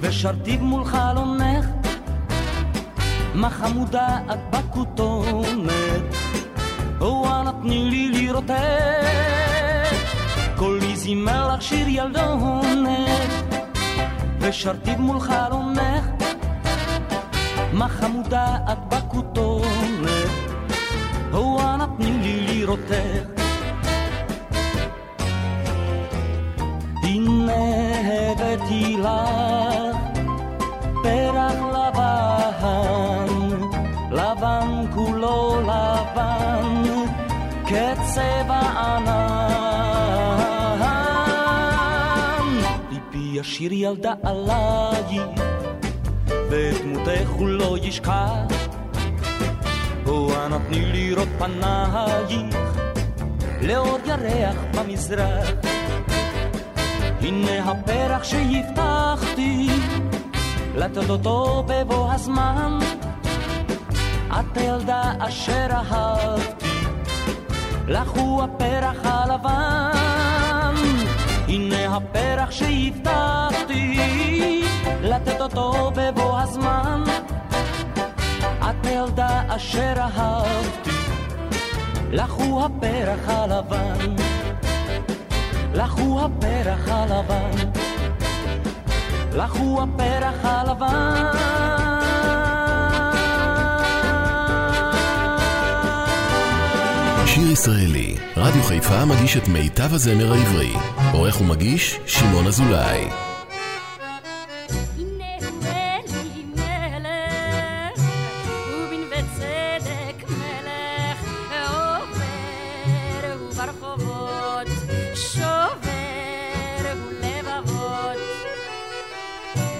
ושרתיו 0.00 0.60
מול 0.60 0.84
חלונך, 0.84 1.81
מה 3.34 3.50
חמודה 3.50 4.18
את 4.32 4.38
בכותונת, 4.50 6.02
וואלה 7.00 7.50
תני 7.62 7.90
לי 7.90 8.08
לראותך, 8.08 8.52
קולי 10.56 10.96
זימר 10.96 11.54
לך 11.54 11.62
שיר 11.62 11.88
ילדונת, 11.88 13.30
ושרתיו 14.40 14.98
מול 14.98 15.20
חלונך, 15.20 16.06
מה 17.72 17.88
חמודה 17.88 18.56
את 18.72 18.78
בכותונת, 18.88 20.30
וואלה 21.32 21.86
תני 21.96 22.12
לי 22.12 22.64
לראותך. 22.64 23.42
הנה 27.02 27.52
הבאתי 28.04 28.96
לך 28.96 30.12
פרח 31.02 31.52
לבן, 31.74 33.11
כולו 35.32 35.60
לבן, 35.60 36.82
כצבע 37.66 38.60
ענן. 38.60 39.22
ליבי 42.90 43.38
ישיר 43.38 43.72
ילדה 43.72 44.12
עלייך, 44.22 45.40
ודמותך 46.50 47.28
הוא 47.30 47.48
לא 47.48 47.76
ישכח. 47.82 48.32
בוא 50.04 50.32
אנא 50.46 50.56
תני 50.68 50.92
לראות 50.92 51.28
פנייך, 51.38 52.56
לאור 53.62 53.98
ירח 54.06 54.56
במזרח. 54.74 55.50
הנה 57.20 57.70
הפרח 57.70 58.24
שהבטחתי, 58.24 59.68
לתת 60.74 61.10
אותו 61.10 61.64
בבוא 61.66 62.12
הזמן. 62.12 62.78
את 64.40 64.56
הילדה 64.56 65.12
אשר 65.18 65.66
אהבתי, 65.70 66.86
לך 67.88 68.08
הוא 68.08 68.42
הפרח 68.42 68.96
הלבן. 69.04 70.74
הנה 71.48 71.96
הפרח 71.96 72.50
שהבטחתי, 72.50 74.00
לתת 75.02 75.40
אותו 75.40 75.90
בבוא 75.96 76.40
הזמן. 76.40 77.04
את 78.70 78.86
הילדה 78.86 79.42
אשר 79.48 79.94
אהבתי, 79.96 80.90
לך 82.10 82.32
הוא 82.32 82.64
הפרח 82.64 83.28
הלבן. 83.28 84.16
לך 85.74 85.92
הוא 85.92 86.20
הפרח 86.20 86.88
הלבן, 86.88 87.68
לך 89.32 89.52
הוא 89.52 89.82
הפרח 89.82 90.44
הלבן. 90.44 91.81
שיר 97.34 97.50
ישראלי, 97.50 98.14
רדיו 98.36 98.62
חיפה 98.62 99.04
מגיש 99.04 99.36
את 99.36 99.48
מיטב 99.48 99.94
הזמר 99.94 100.32
העברי. 100.32 100.72
עורך 101.12 101.40
ומגיש, 101.40 101.98
שמעון 102.06 102.46
אזולאי. 102.46 103.08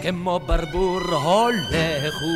כמו 0.03 0.41
ברבור 0.47 1.01
הולכו, 1.01 2.27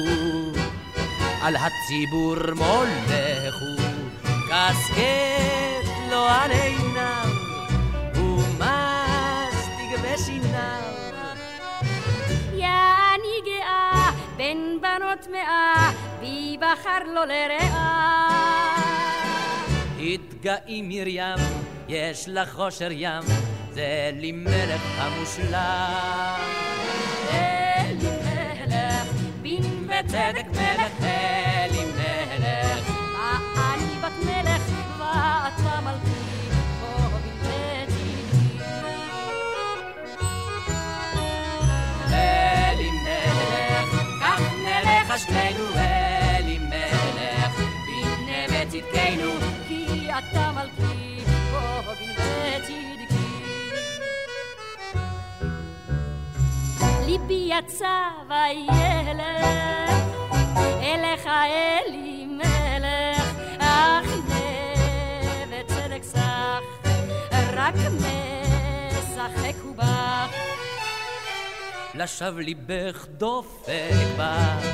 על 1.42 1.56
הציבור 1.56 2.36
מולכו, 2.56 3.95
קסקט 4.56 5.88
לו 6.10 6.24
על 6.28 6.50
עיניו, 6.50 7.28
ומסטיג 8.14 9.90
בשיניו. 10.02 10.82
יעני 12.54 13.40
גאה 13.44 14.10
בין 14.36 14.78
בנות 14.80 15.26
מאה, 15.32 15.92
בי 16.20 16.56
בחר 16.60 16.98
לו 17.14 17.24
לרעה. 17.24 18.76
התגאי 20.00 20.82
מרים, 20.82 21.38
יש 21.88 22.28
לך 22.28 22.52
חושר 22.52 22.88
ים, 22.90 23.22
זה 23.72 24.10
לי 24.14 24.32
מלך 24.32 24.82
המושלם. 24.98 26.66
וצדק 30.00 30.46
מלך 30.52 30.85
בלבדי. 52.68 53.26
ליבי 57.06 57.48
יצא 57.58 58.08
וילך 58.28 60.06
אליך 60.82 61.26
אלי 61.26 62.26
מלך, 62.26 63.34
אך 63.58 64.06
וצדק 65.50 66.02
סך, 66.02 66.62
רק 67.52 67.74
משחק 67.96 69.64
ובך. 69.64 70.36
לשווא 71.94 72.40
ליבך 72.40 73.06
דופק 73.10 74.06
בך, 74.18 74.66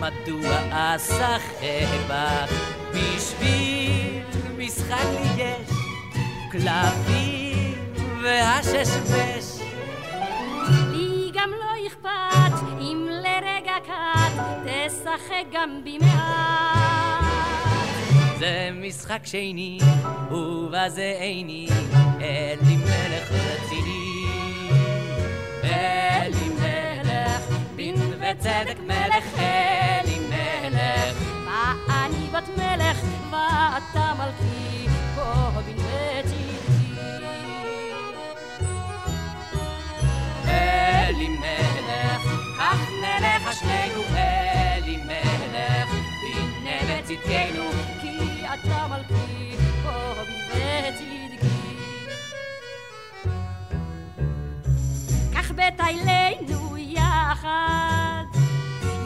מדוע 0.00 0.58
אשחק 0.70 1.64
בך? 2.08 2.52
בשביל 2.94 4.22
משחק 4.58 5.04
לי 5.12 5.42
יש 5.42 5.79
כלבים 6.50 7.74
והששבש. 8.22 9.60
לי 10.90 11.30
גם 11.34 11.50
לא 11.50 11.86
אכפת 11.86 12.66
אם 12.80 13.08
לרגע 13.10 13.74
קט 13.86 14.42
תשחק 14.64 15.44
גם 15.52 15.80
במעט. 15.84 17.24
זה 18.38 18.70
משחק 18.74 19.20
שני, 19.24 19.78
ובזה 20.30 21.16
איני, 21.20 21.68
אלי 22.20 22.76
מלך 22.76 23.32
רציני. 23.32 24.26
אלי 25.64 26.48
מלך, 26.60 27.42
דין 27.76 27.94
וצדק 27.96 28.78
מלך, 28.86 29.38
אלי 29.38 30.18
מלך. 30.28 31.16
מה 31.44 31.74
אני 31.88 32.26
בת 32.32 32.48
מלך, 32.56 32.98
ואתה 33.30 34.12
מלכי, 34.18 34.86
פה 35.20 35.60
בנבטי. 35.60 36.50
אלי 40.48 41.28
מלך, 41.28 42.22
כך 42.58 42.80
נלך 43.02 43.44
שנינו, 43.60 44.02
אלי 44.16 44.96
מלך, 44.96 45.90
בנה 46.22 46.78
בצדקנו, 46.88 47.64
כי 48.00 48.44
אתה 48.46 48.86
מלכי, 48.90 49.56
פה 49.82 49.96
בצדקי. 50.22 51.66
כך 55.34 55.50
בתיילנו 55.50 56.76
יחד, 56.78 58.24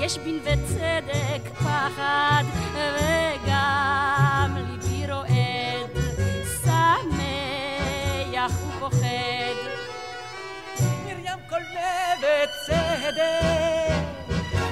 יש 0.00 0.18
בין 0.18 0.38
וצדק 0.44 1.44
פחד, 1.54 2.44
וגם 2.74 4.56
ליבי 4.56 4.83
שמח 8.84 8.98
ופוחד. 8.98 9.56
מרים 11.06 11.60
נבט 12.18 12.50
צדק, 12.66 14.04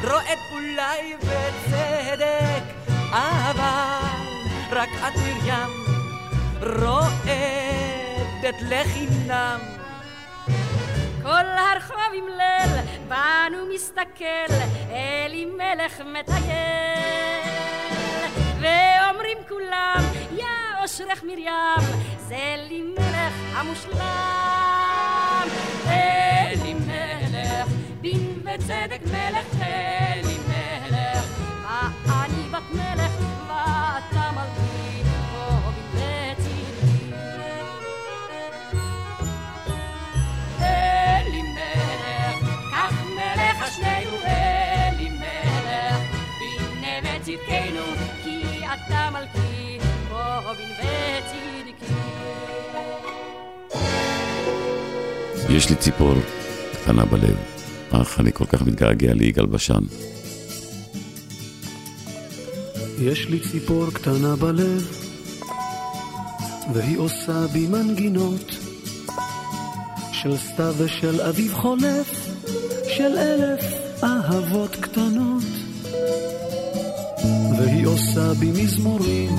רועד 0.05 0.39
אולי 0.53 1.17
בצדק, 1.17 2.65
אבל 3.13 4.07
רק 4.71 4.89
את 5.09 5.15
מרים 5.17 5.71
רועדת 6.61 8.59
לחינם. 8.63 9.61
כל 11.23 11.47
הרחוב 11.59 11.97
עם 12.15 12.29
ליל, 12.29 12.73
בנו 13.09 13.67
מסתכל, 13.75 14.55
אלימלך 14.91 16.01
מטייל. 16.01 17.43
ואומרים 18.61 19.39
כולם, 19.49 20.03
יא 20.37 20.72
אושרך 20.83 21.25
מרים, 21.25 22.01
זה 22.29 22.55
לי 22.69 22.83
מלך 22.83 23.35
המושלם. 23.55 24.03
אלי 25.87 26.75
מלך, 26.75 27.69
דין 28.01 28.43
וצדק 28.45 29.01
מלך, 29.05 29.63
אלי 29.63 30.37
מלך, 30.49 31.27
ואני 32.07 32.49
בת 32.51 32.71
מלך, 32.73 33.13
ואתה 33.49 34.31
מלכי, 34.35 35.03
פה 35.33 35.71
בבטי. 35.95 36.63
אלי 40.61 41.43
מלך, 41.43 42.37
כך 42.73 42.93
מלך 43.15 43.63
השנינו, 43.63 44.17
אלי 44.25 45.11
מלך, 45.11 46.01
בן 46.41 46.85
נבט 46.85 47.23
צדקנו. 47.23 48.02
יש 55.49 55.71
לי 55.71 55.77
ציפור 55.77 56.15
קטנה 56.73 57.05
בלב, 57.05 57.37
אך 57.91 58.21
אני 58.21 58.33
כל 58.33 58.45
כך 58.45 58.63
מתגעגע 58.63 59.15
ליגאל 59.15 59.47
בשן. 59.47 59.83
יש 62.99 63.29
לי 63.29 63.41
ציפור 63.41 63.87
קטנה 63.93 64.37
בלב, 64.37 64.89
והיא 66.73 66.99
עושה 66.99 67.47
בי 67.53 67.67
מנגינות 67.67 68.57
של 70.13 70.37
סתיו 70.37 70.75
ושל 70.79 71.21
אביב 71.21 71.55
חולף, 71.55 72.29
של 72.89 73.19
אלף 73.19 73.65
אהבות 74.03 74.77
קטנות. 74.77 75.45
והיא 77.59 77.87
עושה 77.87 78.35
בי 78.35 78.51
מזמורים, 78.51 79.37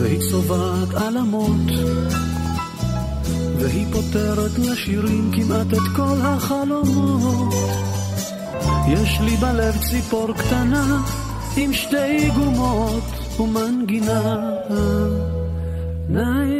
והיא 0.00 0.20
צובעת 0.30 0.94
עלמות, 0.94 1.70
והיא 3.58 3.86
פותרת 3.92 4.58
לשירים 4.58 5.30
כמעט 5.34 5.66
את 5.72 5.96
כל 5.96 6.16
החלומות. 6.22 7.54
יש 8.88 9.20
לי 9.20 9.36
בלב 9.36 9.74
ציפור 9.90 10.32
קטנה 10.34 11.02
עם 11.56 11.72
שתי 11.72 12.30
גומות 12.34 13.04
ומנגינה. 13.40 14.50
ניי 16.08 16.59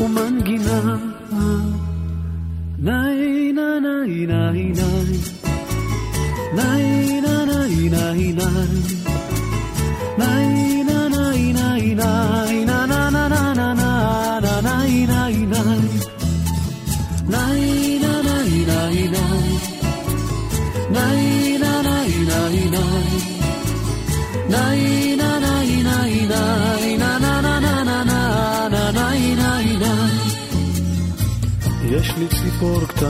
ומנגינה. 0.00 0.96
ניי 2.78 3.52
ניי 3.52 3.80
ניי 3.80 4.26
ניי 4.26 4.72
ניי. 4.78 5.18
ניי 6.54 7.20
ניי 7.20 7.88
ניי 7.88 8.32
ניי 8.32 9.13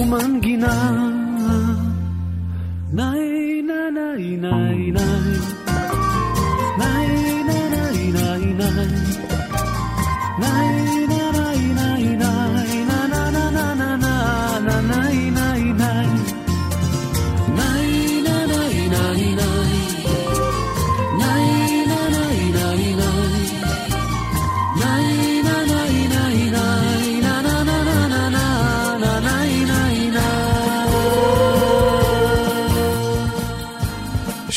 umangina 0.00 0.72
Nay, 2.92 3.62
nanay, 3.68 4.24
nay, 4.36 4.36
nay. 4.36 4.69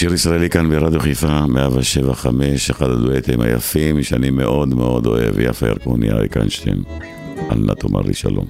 שיר 0.04 0.14
ישראלי 0.14 0.49
כאן 0.49 0.70
ברדיו 0.70 0.99
חיפה 0.99 1.45
175, 1.45 2.70
אחד 2.70 2.89
הדואטים 2.89 3.41
היפים 3.41 4.04
שאני 4.04 4.30
מאוד 4.30 4.74
מאוד 4.74 5.06
אוהב, 5.06 5.39
יפה 5.39 5.68
ירקוני, 5.68 6.12
אריק 6.12 6.38
איינשטיין. 6.38 6.84
אל 7.51 7.58
נא 7.58 7.74
תאמר 7.74 8.01
לי 8.01 8.14
שלום. 8.14 8.45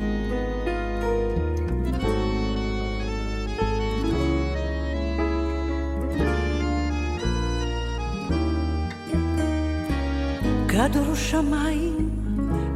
כדור 10.67 11.15
שמיים 11.15 12.09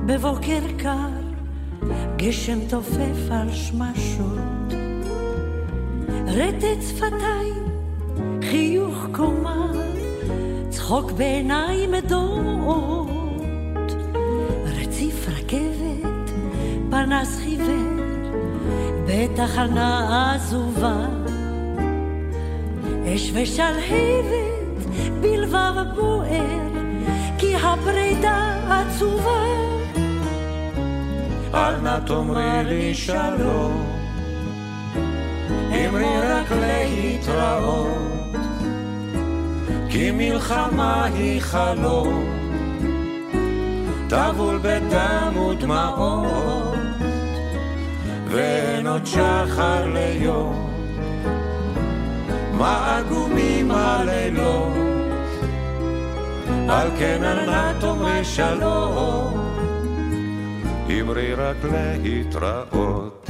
בבוקר 0.08 0.62
קר, 0.78 1.10
גשם 2.18 2.60
תופף 2.70 3.32
על 3.32 3.48
שמשות. 3.52 4.74
רטט 6.28 6.82
שפתיים, 6.82 7.67
חיוך 8.50 9.08
קומה, 9.12 9.72
צחוק 10.70 11.12
בעיניים 11.12 11.94
עדות. 11.94 13.08
רציף 14.66 15.28
רכבת, 15.30 16.32
פנס 16.92 17.40
חיוור, 17.44 18.04
בתחנה 19.08 20.34
עזובה. 20.36 21.06
אש 23.06 23.32
ושלהבת 23.34 24.86
בלבב 25.22 25.96
בוער, 25.96 26.70
כי 27.38 27.56
הפרידה 27.56 28.54
עצובה. 28.70 29.44
אל 31.54 31.78
נא 31.82 32.00
תאמרי 32.06 32.64
לי 32.64 32.94
שלום, 32.94 33.86
אמרי 35.72 36.20
רק 36.22 36.52
להתראות, 36.52 38.17
כי 39.98 40.12
מלחמה 40.12 41.06
היא 41.06 41.42
חלום, 41.42 42.26
טבול 44.10 44.60
בדם 44.62 45.38
ודמעות, 45.38 46.76
ואין 48.28 48.88
עוד 48.88 49.06
שחר 49.06 49.88
ליום. 49.94 50.70
מה 52.54 52.98
עגומים 52.98 53.72
הלילות, 53.72 54.74
על 56.70 56.90
כן 57.00 57.24
אל 57.24 57.74
תאמרי 57.80 58.26
שלום, 58.26 59.54
אמרי 60.90 61.34
רק 61.34 61.58
להתראות. 62.04 63.30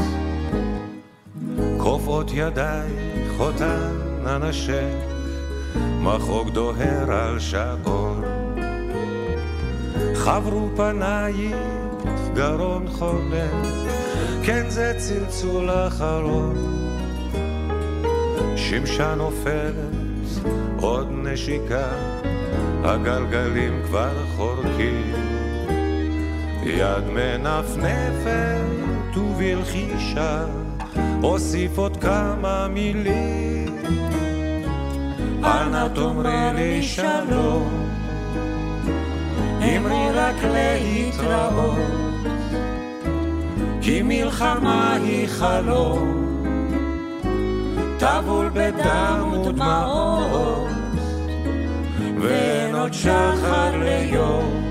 כופות 1.78 2.32
ידייך 2.34 3.40
אותן 3.40 3.92
אנשך, 4.26 5.07
מחוג 6.08 6.50
דוהר 6.50 7.12
על 7.12 7.40
שעון. 7.40 8.24
חברו 10.16 10.70
פנייך 10.76 11.56
גרון 12.34 12.88
חולם, 12.88 13.62
כן 14.44 14.70
זה 14.70 14.94
צלצול 14.98 15.70
אחרון. 15.70 16.56
שמשה 18.56 19.16
נופלת, 19.16 19.74
עוד 20.80 21.08
נשיקה, 21.12 21.88
הגלגלים 22.84 23.82
כבר 23.86 24.26
חורקים. 24.36 25.14
יד 26.64 27.04
מנפנפת 27.14 28.68
ובלחישה, 29.18 30.46
אוסיף 31.24 31.78
עוד 31.78 31.98
כמה 31.98 32.68
מילים. 32.68 34.27
אל 35.44 35.70
נא 35.70 35.88
תאמרי 35.88 36.50
לי 36.56 36.84
שלום, 36.84 37.90
אמרי 39.62 40.12
רק 40.14 40.36
להתראות, 40.44 41.78
כי 43.82 44.02
מלחמה 44.04 44.94
היא 44.94 45.28
חלום. 45.28 46.28
טבול 48.00 48.50
בדם 48.54 49.32
ודמעות, 49.34 50.68
ואין 52.22 52.76
עוד 52.76 52.94
שחר 52.94 53.78
ליום. 53.84 54.64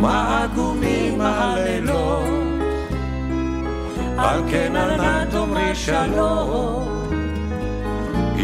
מה 0.00 0.44
עגומים 0.44 1.20
הלילות, 1.20 2.24
על 4.18 4.42
כן 4.50 4.76
אל 4.76 4.96
נא 4.96 5.24
תאמרי 5.30 5.74
שלום, 5.74 6.95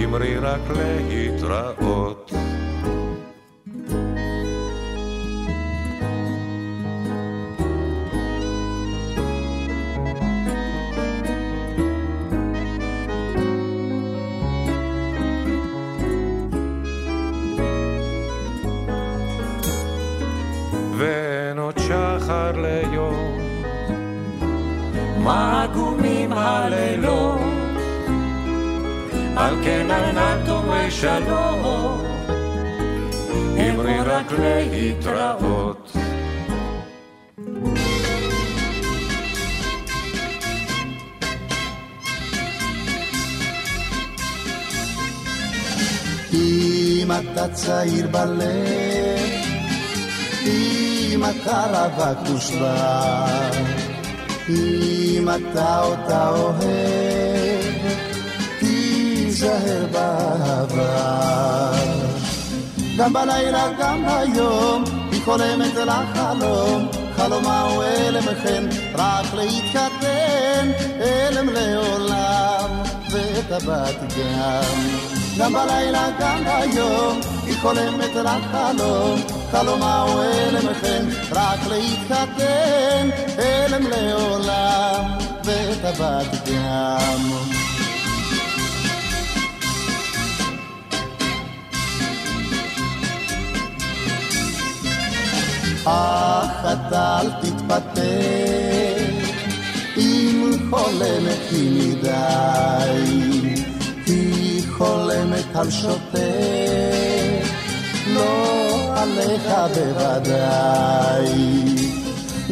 אמרי 0.04 0.38
רק 0.38 0.60
להתראות. 0.70 2.41
שלום, 31.02 32.00
אמרי 33.58 34.00
רק 34.00 34.32
להתראות. 34.38 35.92
אם 46.34 47.10
אתה 47.12 47.48
צעיר 47.48 48.06
בלב, 48.06 48.42
אם 50.46 51.22
אתה 51.24 51.64
רווק 51.72 52.30
מושבע, 52.30 53.26
אם 54.48 55.28
אתה 55.28 55.82
אותה 55.84 56.28
אוהב, 56.28 57.11
תיזהר 59.42 59.86
בעבר. 59.92 61.72
גם 62.96 63.12
בלילה, 63.12 63.68
גם 63.78 64.04
ביום, 64.06 64.84
היא 65.12 65.20
חולמת 65.24 65.74
לחלום, 65.74 66.88
חלומה 67.16 67.60
הוא 67.60 67.84
אלם 67.84 68.34
כן, 68.42 68.64
רק 68.94 69.34
להתחתן, 69.34 70.70
אלם 71.00 71.48
לעולם, 71.48 72.70
ואת 73.10 73.52
הבת 73.52 74.12
גם. 74.18 74.78
גם 75.38 75.52
בלילה, 75.52 76.08
גם 76.20 76.44
ביום, 76.44 77.20
היא 77.46 77.56
חולמת 77.60 78.14
לחלום, 78.14 79.20
חלומה 79.52 80.02
הוא 80.02 80.22
אלם 80.22 80.74
כן, 80.80 81.06
רק 81.32 81.60
להתחתן, 81.68 83.08
אלם 83.38 83.86
לעולם, 83.90 85.04
ואת 85.44 85.84
הבת 85.84 86.48
גם. 86.48 87.71
אך 95.84 96.64
אתה 96.64 97.20
אל 97.20 97.30
תתפטר, 97.30 99.04
אם 99.96 100.52
חולמת 100.70 101.38
היא 101.50 101.94
מדי, 101.96 102.10
היא 104.06 104.62
חולמת 104.76 105.56
על 105.56 105.70
שוטר, 105.70 106.20
לא 108.14 108.92
עליך 108.96 109.52
בוודאי. 109.74 111.32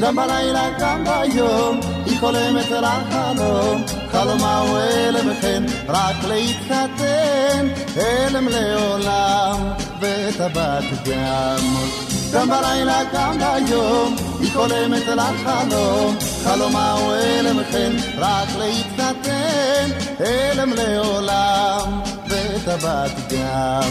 גם 0.01 0.17
בלילה, 0.17 0.69
גם 0.79 1.05
ביום, 1.05 1.81
היא 2.07 2.19
חולמת 2.21 2.73
על 2.73 2.85
החלום, 2.85 3.85
חלומה 4.13 4.59
הוא 4.59 4.79
אלם 4.79 5.31
וכן, 5.31 5.63
רק 5.89 6.17
להתחתן, 6.29 7.69
אלם 7.97 8.49
לעולם, 8.49 9.73
ואת 10.01 10.41
הבת 10.41 10.85
גם. 11.07 12.20
גם 12.33 12.49
בלילה, 12.49 13.03
גם 13.13 13.39
ביום, 13.39 14.17
היא 14.41 14.53
חולמת 14.53 15.09
על 15.09 15.19
החלום, 15.19 16.17
חלומה 16.45 16.93
הוא 16.93 17.15
אלם 17.15 17.65
כן, 17.73 17.93
רק 18.19 18.49
להתחתן, 18.59 19.91
אלם 20.21 20.73
לעולם, 20.73 22.01
ואת 22.29 22.69
הבת 22.69 23.33
גם. 23.33 23.91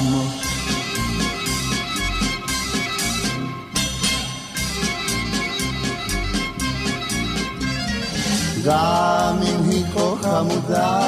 גם 8.66 9.40
אם 9.42 9.70
היא 9.70 9.86
כה 9.94 10.16
חמודה, 10.22 11.00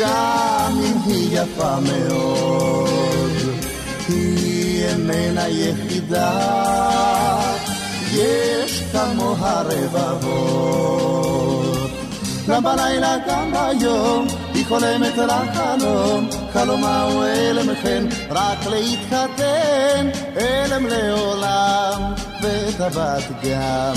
גם 0.00 0.72
אם 0.84 0.98
היא 1.06 1.38
יפה 1.38 1.76
מאוד, 1.80 3.32
היא 4.08 4.47
איננה 4.84 5.48
יחידה, 5.48 6.30
יש 8.12 8.82
כמוה 8.92 9.62
רבבות. 9.62 11.28
גם 12.48 12.64
בלילה, 12.64 13.16
גם 13.28 13.52
ביום, 13.52 14.26
היא 14.54 14.66
חולמת 14.66 15.16
לחלום, 15.16 16.28
חלומה 16.52 17.02
הוא 17.02 17.24
אלם 17.24 17.74
כן, 17.82 18.04
רק 18.30 18.66
להתחתן, 18.70 20.08
אלם 20.40 20.86
לעולם, 20.86 22.12
ואת 22.42 22.80
הבת 22.80 23.24
גם. 23.44 23.94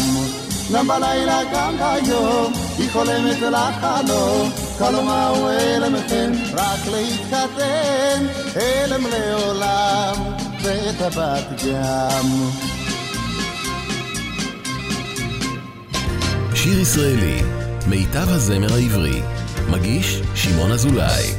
גם 0.73 0.87
בלילה, 0.87 1.39
גם 1.53 1.75
ביום, 1.77 2.53
היא 2.77 2.89
חולמת 2.91 3.41
לחלום, 3.41 4.49
חלומה 4.77 5.27
הוא 5.27 5.49
אלם 5.49 5.95
כן, 6.09 6.31
רק 6.53 6.79
להתחתן, 6.91 8.25
אלם 8.55 9.05
לעולם, 9.07 10.13
ואת 10.63 11.01
הבת 11.01 11.61
גם. 11.63 12.49
שיר 16.55 16.79
ישראלי, 16.79 17.41
מיטב 17.87 18.29
הזמר 18.29 18.73
העברי, 18.73 19.21
מגיש 19.69 20.21
שמעון 20.35 20.71
אזולאי. 20.71 21.33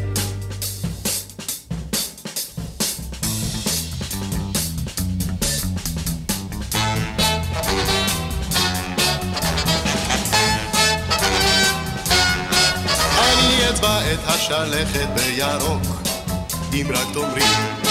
אין 13.18 13.39
לי 13.49 13.70
אצבע 13.70 14.12
את 14.12 14.18
השלכת 14.25 15.09
בירוק, 15.14 16.03
אם 16.73 16.87
רק 16.91 17.07
תאמרי 17.14 17.82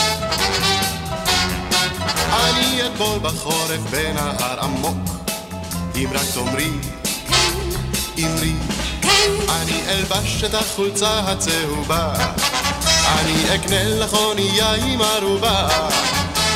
אני 2.50 2.86
אטבול 2.86 3.20
בחורף 3.20 3.80
בנהר 3.92 4.60
עמוק, 4.62 4.98
אם 5.96 6.08
רק 6.14 6.26
תאמרי. 6.34 6.70
אמרי. 8.20 8.54
אני 9.50 9.82
אלבש 9.90 10.44
את 10.44 10.54
החולצה 10.54 11.20
הצהובה, 11.20 12.14
אני 13.20 13.56
אקנה 13.56 13.84
לך 13.84 14.14
אונייה 14.14 14.74
עם 14.74 15.02
ערובה, 15.02 15.68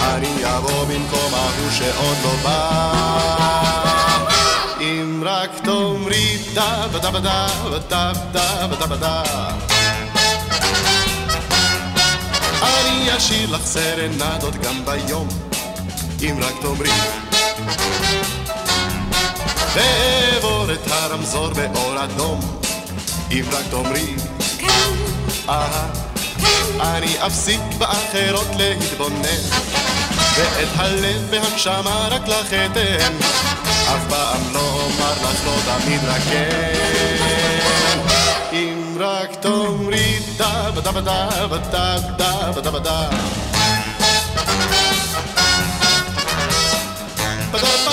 אני 0.02 0.56
אבוא 0.58 0.84
במקום 0.86 1.34
ההוא 1.34 1.72
שעוד 1.72 2.18
לא 2.24 2.36
בא. 2.44 3.36
אם 4.80 5.24
רק 5.26 5.50
תאמרי 5.64 6.38
דה 6.54 6.88
בדה 6.94 7.12
בדה 7.12 7.48
בדה 7.66 8.12
בדה 8.32 8.68
בדה 8.68 8.86
בדה 8.86 9.24
אני 12.64 13.18
אשאיר 13.18 13.52
לך 13.52 13.66
סרנדות 13.66 14.56
גם 14.56 14.86
ביום 14.86 15.28
אם 16.22 16.36
רק 16.42 16.54
תאמרי 16.62 16.90
ואעבור 19.74 20.74
את 20.74 20.92
הרמזור 20.92 21.50
באור 21.54 22.04
אדום 22.04 22.40
אם 23.32 23.44
רק 23.52 23.66
תאמרי 23.72 24.16
כן 24.60 24.92
אהה 25.50 25.88
אני 26.80 27.26
אפסיק 27.28 27.62
באחרות 27.78 28.48
להתבונן 28.58 29.42
ואת 30.36 30.68
הלב 30.76 31.28
והנשמה 31.30 32.08
רק 32.12 32.28
לך 32.28 32.54
אתן 32.54 33.14
אף 33.88 34.10
פעם 34.10 34.54
לא 34.54 34.60
אומר 34.60 35.12
לך 35.12 35.46
לא 35.46 35.56
תמיד 35.66 36.02
רק 36.08 36.22
כן 36.22 38.00
אם 38.52 38.98
רק 39.00 39.36
תאמרי 39.36 40.20
דה 40.38 40.72
בדה 40.76 40.92
בדה 40.92 41.48
בדה 41.48 41.98
בדה 41.98 42.52
בדה 42.52 42.72
בדה 42.72 43.10
אני 47.64 47.85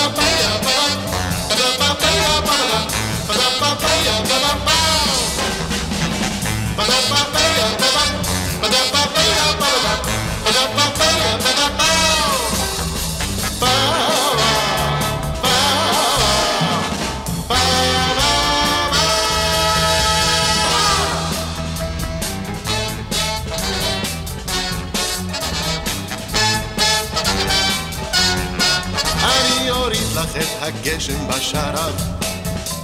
לך 30.35 30.43
את 30.43 30.63
הגשם 30.63 31.27
בשרב, 31.27 31.95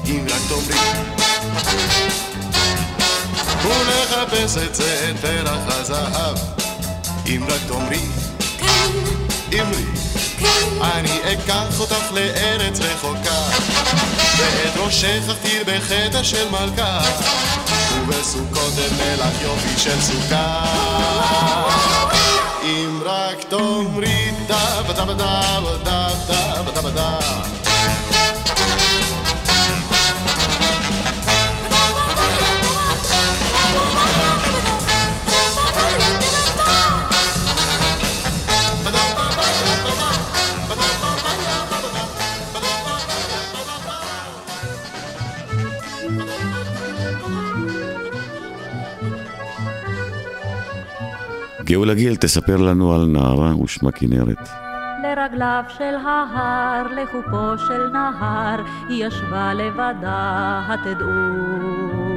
אם 0.05 0.25
רק 0.29 0.41
תאמרי. 0.49 0.79
ונחפש 3.63 4.57
את 4.57 4.75
זה, 4.75 5.09
את 5.09 5.19
פרח 5.19 5.59
הזהב, 5.67 6.37
אם 7.25 7.43
רק 7.47 7.61
תאמרי. 7.67 8.01
כן. 8.57 8.91
אמרי. 9.53 9.83
כן. 10.39 10.81
אני 10.81 11.19
אקח 11.33 11.79
אותך 11.79 12.11
לארץ 12.11 12.79
רחוקה, 12.79 13.41
ואת 14.37 14.77
ראשך 14.77 15.23
אכתיר 15.31 15.63
בחטא 15.65 16.23
של 16.23 16.49
מלכה, 16.49 17.01
ובסוכות 17.95 18.73
אבנה 18.73 19.15
לך 19.15 19.41
יופי 19.41 19.79
של 19.79 20.01
סוכה. 20.01 20.65
אם 22.63 22.99
רק 23.05 23.43
תאמרי 23.49 24.31
דה 24.47 24.81
בדה 24.87 25.05
בדה 25.05 25.59
בדה 25.61 26.09
בדה 26.27 26.48
גאולה 51.69 51.93
גיל 51.93 52.15
תספר 52.15 52.57
לנו 52.57 52.93
על 52.93 53.05
נערה 53.05 53.61
ושמה 53.61 53.91
כנרת. 53.91 54.49
לרגליו 55.03 55.63
של 55.77 55.95
ההר, 56.05 56.87
לחופו 56.87 57.57
של 57.67 57.89
נהר, 57.93 58.63
היא 58.89 59.05
ישבה 59.05 59.53
לבדה, 59.53 60.61
התדעו 60.67 61.09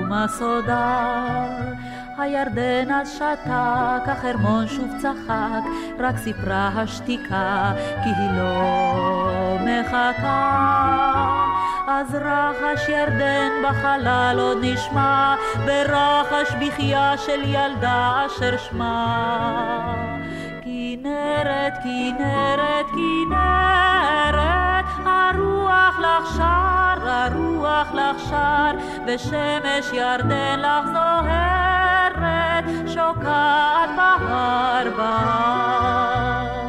מה 0.09 0.27
סודה. 0.29 1.17
הירדן 2.23 2.91
אז 2.91 3.13
שתק, 3.13 4.09
החרמון 4.09 4.69
שוב 4.69 4.91
צחק, 4.99 5.63
רק 5.99 6.17
סיפרה 6.19 6.71
השתיקה, 6.75 7.73
כי 8.05 8.09
היא 8.09 8.31
לא 8.39 9.59
מחכה. 9.61 10.73
אז 11.89 12.15
רחש 12.15 12.89
ירדן 12.89 13.51
בחלל 13.65 14.37
עוד 14.41 14.59
נשמע, 14.61 15.35
ברחש 15.67 16.55
בחייה 16.61 17.19
של 17.19 17.41
ילדה 17.45 18.27
אשר 18.27 18.57
שמה. 18.57 19.95
כנרת, 20.65 21.73
כנרת, 21.83 22.87
כנרת, 22.91 24.85
הרוח 25.05 25.99
לך 25.99 26.37
שר, 26.37 27.09
הרוח 27.09 27.95
לך 27.95 28.29
שר, 28.31 28.73
ושמש 29.07 29.93
ירדן 29.93 30.61
לך 30.61 30.99
זוהרת, 32.23 32.65
שוקעת 32.89 33.91
בהר 33.97 34.91
בהר. 34.97 36.63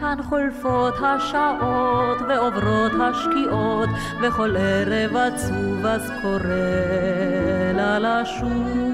כאן 0.00 0.18
חולפות 0.28 0.94
השעות 1.02 2.18
ועוברות 2.28 2.92
השקיעות 3.00 3.88
וכל 4.20 4.56
ערב 4.56 5.16
עצוב 5.16 5.86
אז 5.86 6.10
קורא 6.22 6.44
לה 7.74 7.98
לשוב 7.98 8.91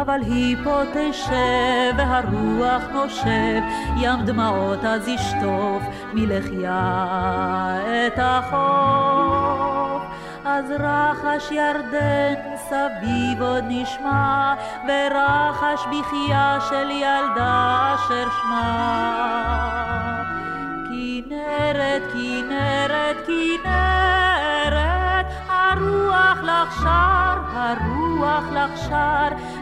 אבל 0.00 0.20
היא 0.22 0.56
פה 0.64 0.80
תשב 0.92 1.94
והרוח 1.96 2.82
נושב 2.92 3.60
ים 3.96 4.22
דמעות 4.24 4.84
אז 4.84 5.08
ישטוף 5.08 5.82
מלחיה 6.14 7.76
את 8.06 8.18
החוף 8.22 10.02
אז 10.44 10.64
רחש 10.70 11.50
ירדן 11.50 12.56
סביב 12.56 13.42
עוד 13.42 13.64
נשמע, 13.68 14.54
ורחש 14.88 15.86
בחייה 15.86 16.58
של 16.68 16.90
ילדה 16.90 17.94
אשר 17.94 18.28
שמה. 18.42 19.65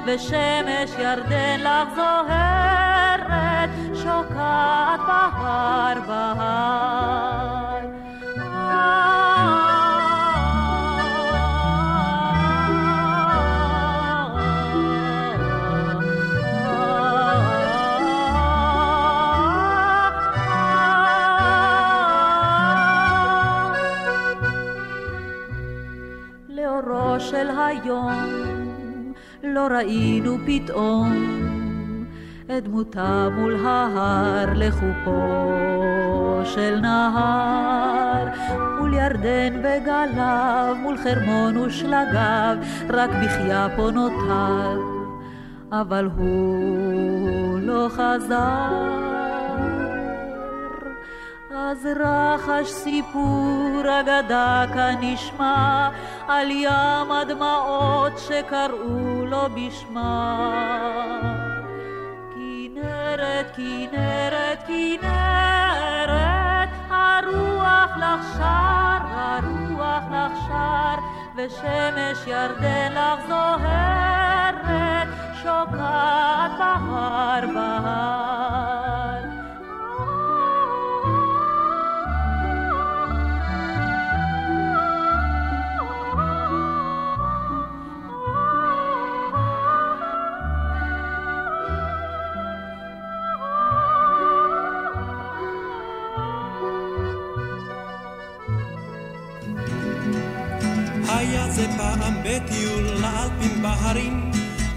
ושמש 0.06 0.90
ירדן 0.98 1.60
לך 1.60 1.94
זוהרת, 1.96 3.70
שוקעת 3.94 5.00
בהר 5.06 6.00
בהר. 6.06 7.53
ראינו 29.70 30.38
פתאום 30.46 31.12
את 32.46 32.64
דמותה 32.64 33.28
מול 33.36 33.66
ההר 33.66 34.52
לחופו 34.54 35.20
של 36.44 36.80
נהר 36.80 38.26
מול 38.78 38.94
ירדן 38.94 39.62
בגליו 39.62 40.76
מול 40.82 40.96
חרמון 40.96 41.56
ושלגיו 41.56 42.56
רק 42.90 43.10
בחייה 43.10 43.68
פה 43.76 43.90
נותר 43.90 44.80
אבל 45.72 46.08
הוא 46.16 47.60
לא 47.60 47.88
חזר. 47.88 49.04
אז 51.56 51.88
רחש 51.96 52.70
סיפור 52.70 53.82
אגדה 54.00 54.64
כאן 54.74 54.94
נשמע 55.00 55.88
על 56.28 56.50
ים 56.50 57.12
הדמעות 57.12 58.12
שקראו 58.18 59.13
לו 59.26 59.46
בשמה. 59.54 60.40
כנרת, 62.34 63.46
כנרת, 63.56 64.58
כנרת, 64.66 66.68
הרוח 66.90 67.90
לך 67.96 68.36
שר, 68.36 68.98
הרוח 69.14 70.04
לך 70.10 70.32
שר, 70.48 70.98
ושמש 71.36 72.26
ירדן 72.26 72.92
לך 72.92 73.20
זוהרת, 73.28 75.08
שוקעת 75.42 76.50
בהר 76.58 77.46
בהר. 77.54 79.33
בטיול 102.34 102.82
לאלפים 102.84 103.62
בהרים, 103.62 104.30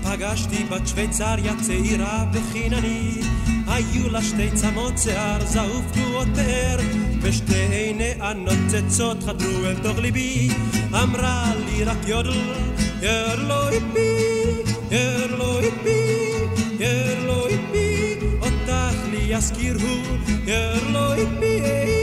פגשתי 0.03 0.63
בת 0.63 0.87
שוויצריה 0.87 1.53
צעירה 1.61 2.25
וחיננית. 2.33 3.25
היו 3.67 4.09
לה 4.09 4.21
שתי 4.21 4.51
צמות 4.51 4.97
שיער 4.97 5.45
זעוף 5.45 5.85
תנועות 5.93 6.27
פאר, 6.35 6.77
ושתי 7.21 7.67
עיניה 7.71 8.33
נוצצות 8.33 9.23
חדרו 9.23 9.65
אל 9.65 9.75
תוך 9.83 9.97
ליבי. 9.97 10.49
אמרה 10.93 11.51
לי 11.65 11.83
רק 11.83 11.97
יודל, 12.07 12.31
ירלו 13.01 13.69
איפי, 13.69 14.15
ירלו 14.91 15.59
איפי, 15.59 16.31
ירלו 16.79 17.47
איפי, 17.47 18.15
אותך 18.41 18.95
לי 19.11 19.25
יזכיר 19.27 19.77
הוא, 19.81 20.17
ירלו 20.45 21.13
איפי, 21.13 21.96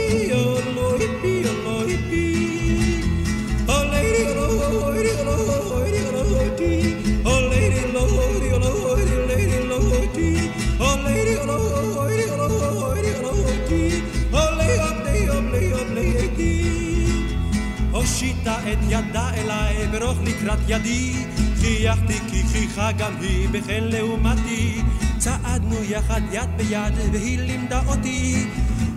ברוך 19.99 20.17
לקראת 20.23 20.59
ידי 20.67 21.13
חייכתי 21.59 22.19
כי 22.31 22.43
חייכה 22.51 22.91
גם 22.91 23.13
היא 23.21 23.49
בחן 23.51 23.83
לעומתי. 23.83 24.81
צעדנו 25.17 25.83
יחד 25.83 26.21
יד 26.31 26.49
ביד 26.57 26.93
והיא 27.11 27.39
לימדה 27.39 27.81
אותי. 27.87 28.45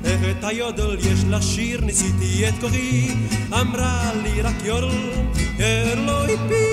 איך 0.04 0.20
את 0.30 0.44
היודל 0.44 0.96
יש 0.98 1.24
לשיר 1.30 1.80
ניסיתי 1.80 2.48
את 2.48 2.54
כוחי. 2.60 3.14
אמרה 3.60 4.10
לי 4.22 4.42
רק 4.42 4.54
יודל 4.64 4.88
ירלוי 5.58 6.36
פי 6.48 6.64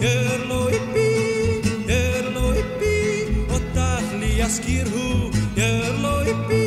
ירלוי 0.00 0.72
פי 0.92 1.08
ירלוי 1.88 2.58
פי 2.78 3.24
אותך 3.50 4.04
לי 4.20 4.34
יזכיר 4.38 4.88
הוא 4.92 5.30
ירלוי 5.56 6.32
פי 6.48 6.63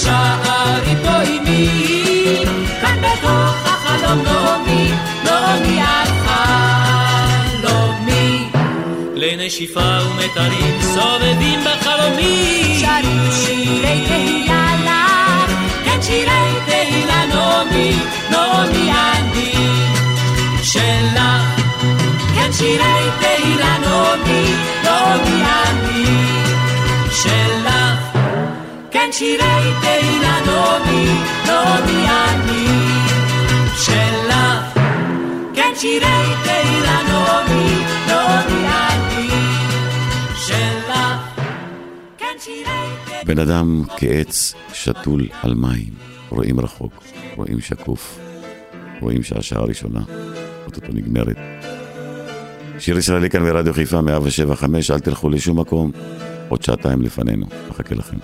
תישארי 0.00 0.94
פה 1.04 1.20
עימי, 1.20 2.44
כאן 2.80 2.96
בתוך 3.00 3.56
החלום 3.64 4.18
נעמי, 4.22 4.92
נעמי 5.24 5.80
על 5.80 6.08
חלומי. 7.56 8.48
לנשיפה 9.14 9.98
ומתרים 10.06 10.80
סובבים 10.80 11.60
בחלומי. 11.60 12.80
שרים 12.80 13.30
שירי 13.32 14.04
תהילה 14.08 14.72
לך, 14.84 15.52
כן 15.84 16.02
שירי 16.02 16.54
תהילה 16.66 17.26
נעמי, 17.26 17.92
נעמי 18.30 18.92
אני 18.92 19.52
שלך. 20.62 21.20
כן 22.34 22.52
שירי 22.52 23.10
תהילה 23.20 23.78
נעמי, 23.78 24.54
נעמי 24.84 25.42
אני 25.42 26.04
שלך. 27.10 27.59
בן 43.24 43.38
אדם 43.38 43.82
כעץ 43.96 44.54
שתול 44.72 45.28
על 45.42 45.54
מים, 45.54 45.92
רואים 46.28 46.60
רחוק, 46.60 46.92
רואים 47.36 47.60
שקוף, 47.60 48.18
רואים 49.00 49.22
שהשעה 49.22 49.60
הראשונה, 49.60 50.00
אוטוטו 50.66 50.92
נגמרת. 50.92 51.36
שיר 52.78 52.98
ישראלי 52.98 53.30
כאן 53.30 53.42
ברדיו 53.42 53.72
חיפה 53.72 54.00
107 54.00 54.56
5, 54.56 54.90
אל 54.90 54.98
תלכו 54.98 55.28
לשום 55.28 55.60
מקום, 55.60 55.90
עוד 56.48 56.62
שעתיים 56.62 57.02
לפנינו, 57.02 57.46
מחכה 57.70 57.94
לכם. 57.94 58.16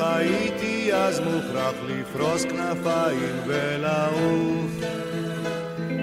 הייתי 0.00 0.94
אז 0.94 1.20
מוכרח 1.20 1.74
לפרוס 1.88 2.44
כנפיים 2.44 3.36
ולעוף. 3.46 4.70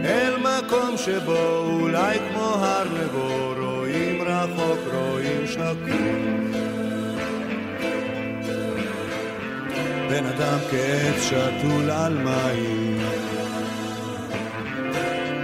אל 0.05 0.33
מקום 0.37 0.97
שבו 0.97 1.57
אולי 1.57 2.19
כמו 2.19 2.55
הר 2.55 2.83
נבו 2.83 3.53
רואים 3.57 4.21
רחוק 4.21 4.79
רואים 4.93 5.47
שקוף 5.47 6.55
בן 10.09 10.25
אדם 10.25 10.57
כעץ 10.71 11.23
שתול 11.23 11.91
על 11.91 12.17
מים. 12.17 12.99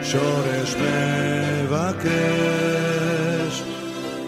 שורש 0.04 0.76
מבקש 0.76 2.70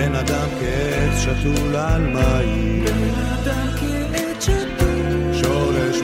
בן 0.00 0.14
אדם 0.14 0.48
כעץ 0.60 1.18
שתול 1.18 1.76
על 1.76 2.02
מים. 2.02 2.84
בן 2.84 3.14
אדם 3.34 3.66
כעץ 3.76 4.44
שתול. 4.44 5.32
שורש 5.32 5.96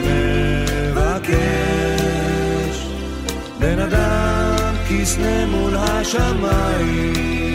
מבקש. 0.92 1.36
בן 3.59 3.78
אדם 3.78 4.74
כסנה 4.88 5.47
מול 5.47 5.76
השמיים. 5.76 7.45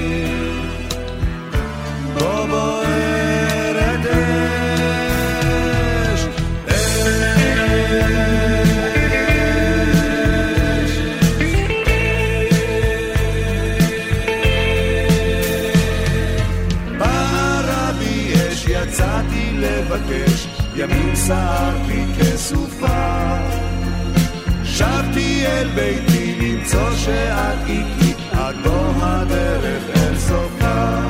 סערתי 21.28 22.04
כסופה. 22.20 23.38
שבתי 24.64 25.44
אל 25.46 25.68
ביתי 25.76 26.36
למצוא 26.42 26.96
שאת 26.96 27.58
איתי, 27.68 28.14
עד 28.32 28.56
בוא 28.64 28.94
הדרך 29.02 29.84
אל 29.96 30.18
סופה. 30.18 31.02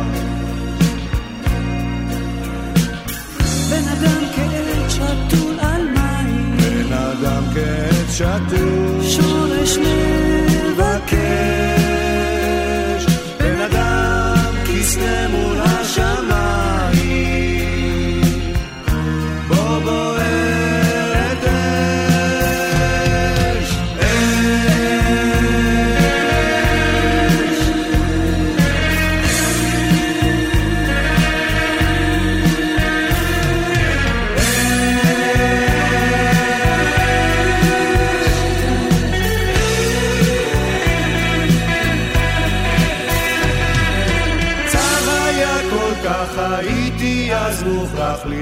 בן 3.70 3.88
אדם 3.88 4.24
כעץ 4.36 4.94
שתול 4.94 5.60
על 5.60 5.82
מים, 5.94 6.58
בן 6.58 6.94
אדם 6.94 7.44
כעץ 7.54 8.16
שתול, 8.16 9.04
שורש 9.04 9.78
מבקש, 9.78 11.61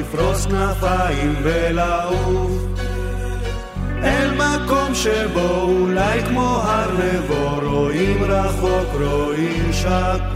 לפרוס 0.10 0.46
כנפיים 0.46 1.36
ולעוף. 1.44 2.52
אל 4.04 4.32
מקום 4.36 4.96
שבו 4.96 5.62
אולי 5.62 6.24
כמו 6.24 6.62
הר 6.64 6.92
נבו 6.92 7.70
רואים 7.70 8.24
רחוק 8.24 9.02
רואים 9.02 9.74
שקוף 9.74 10.29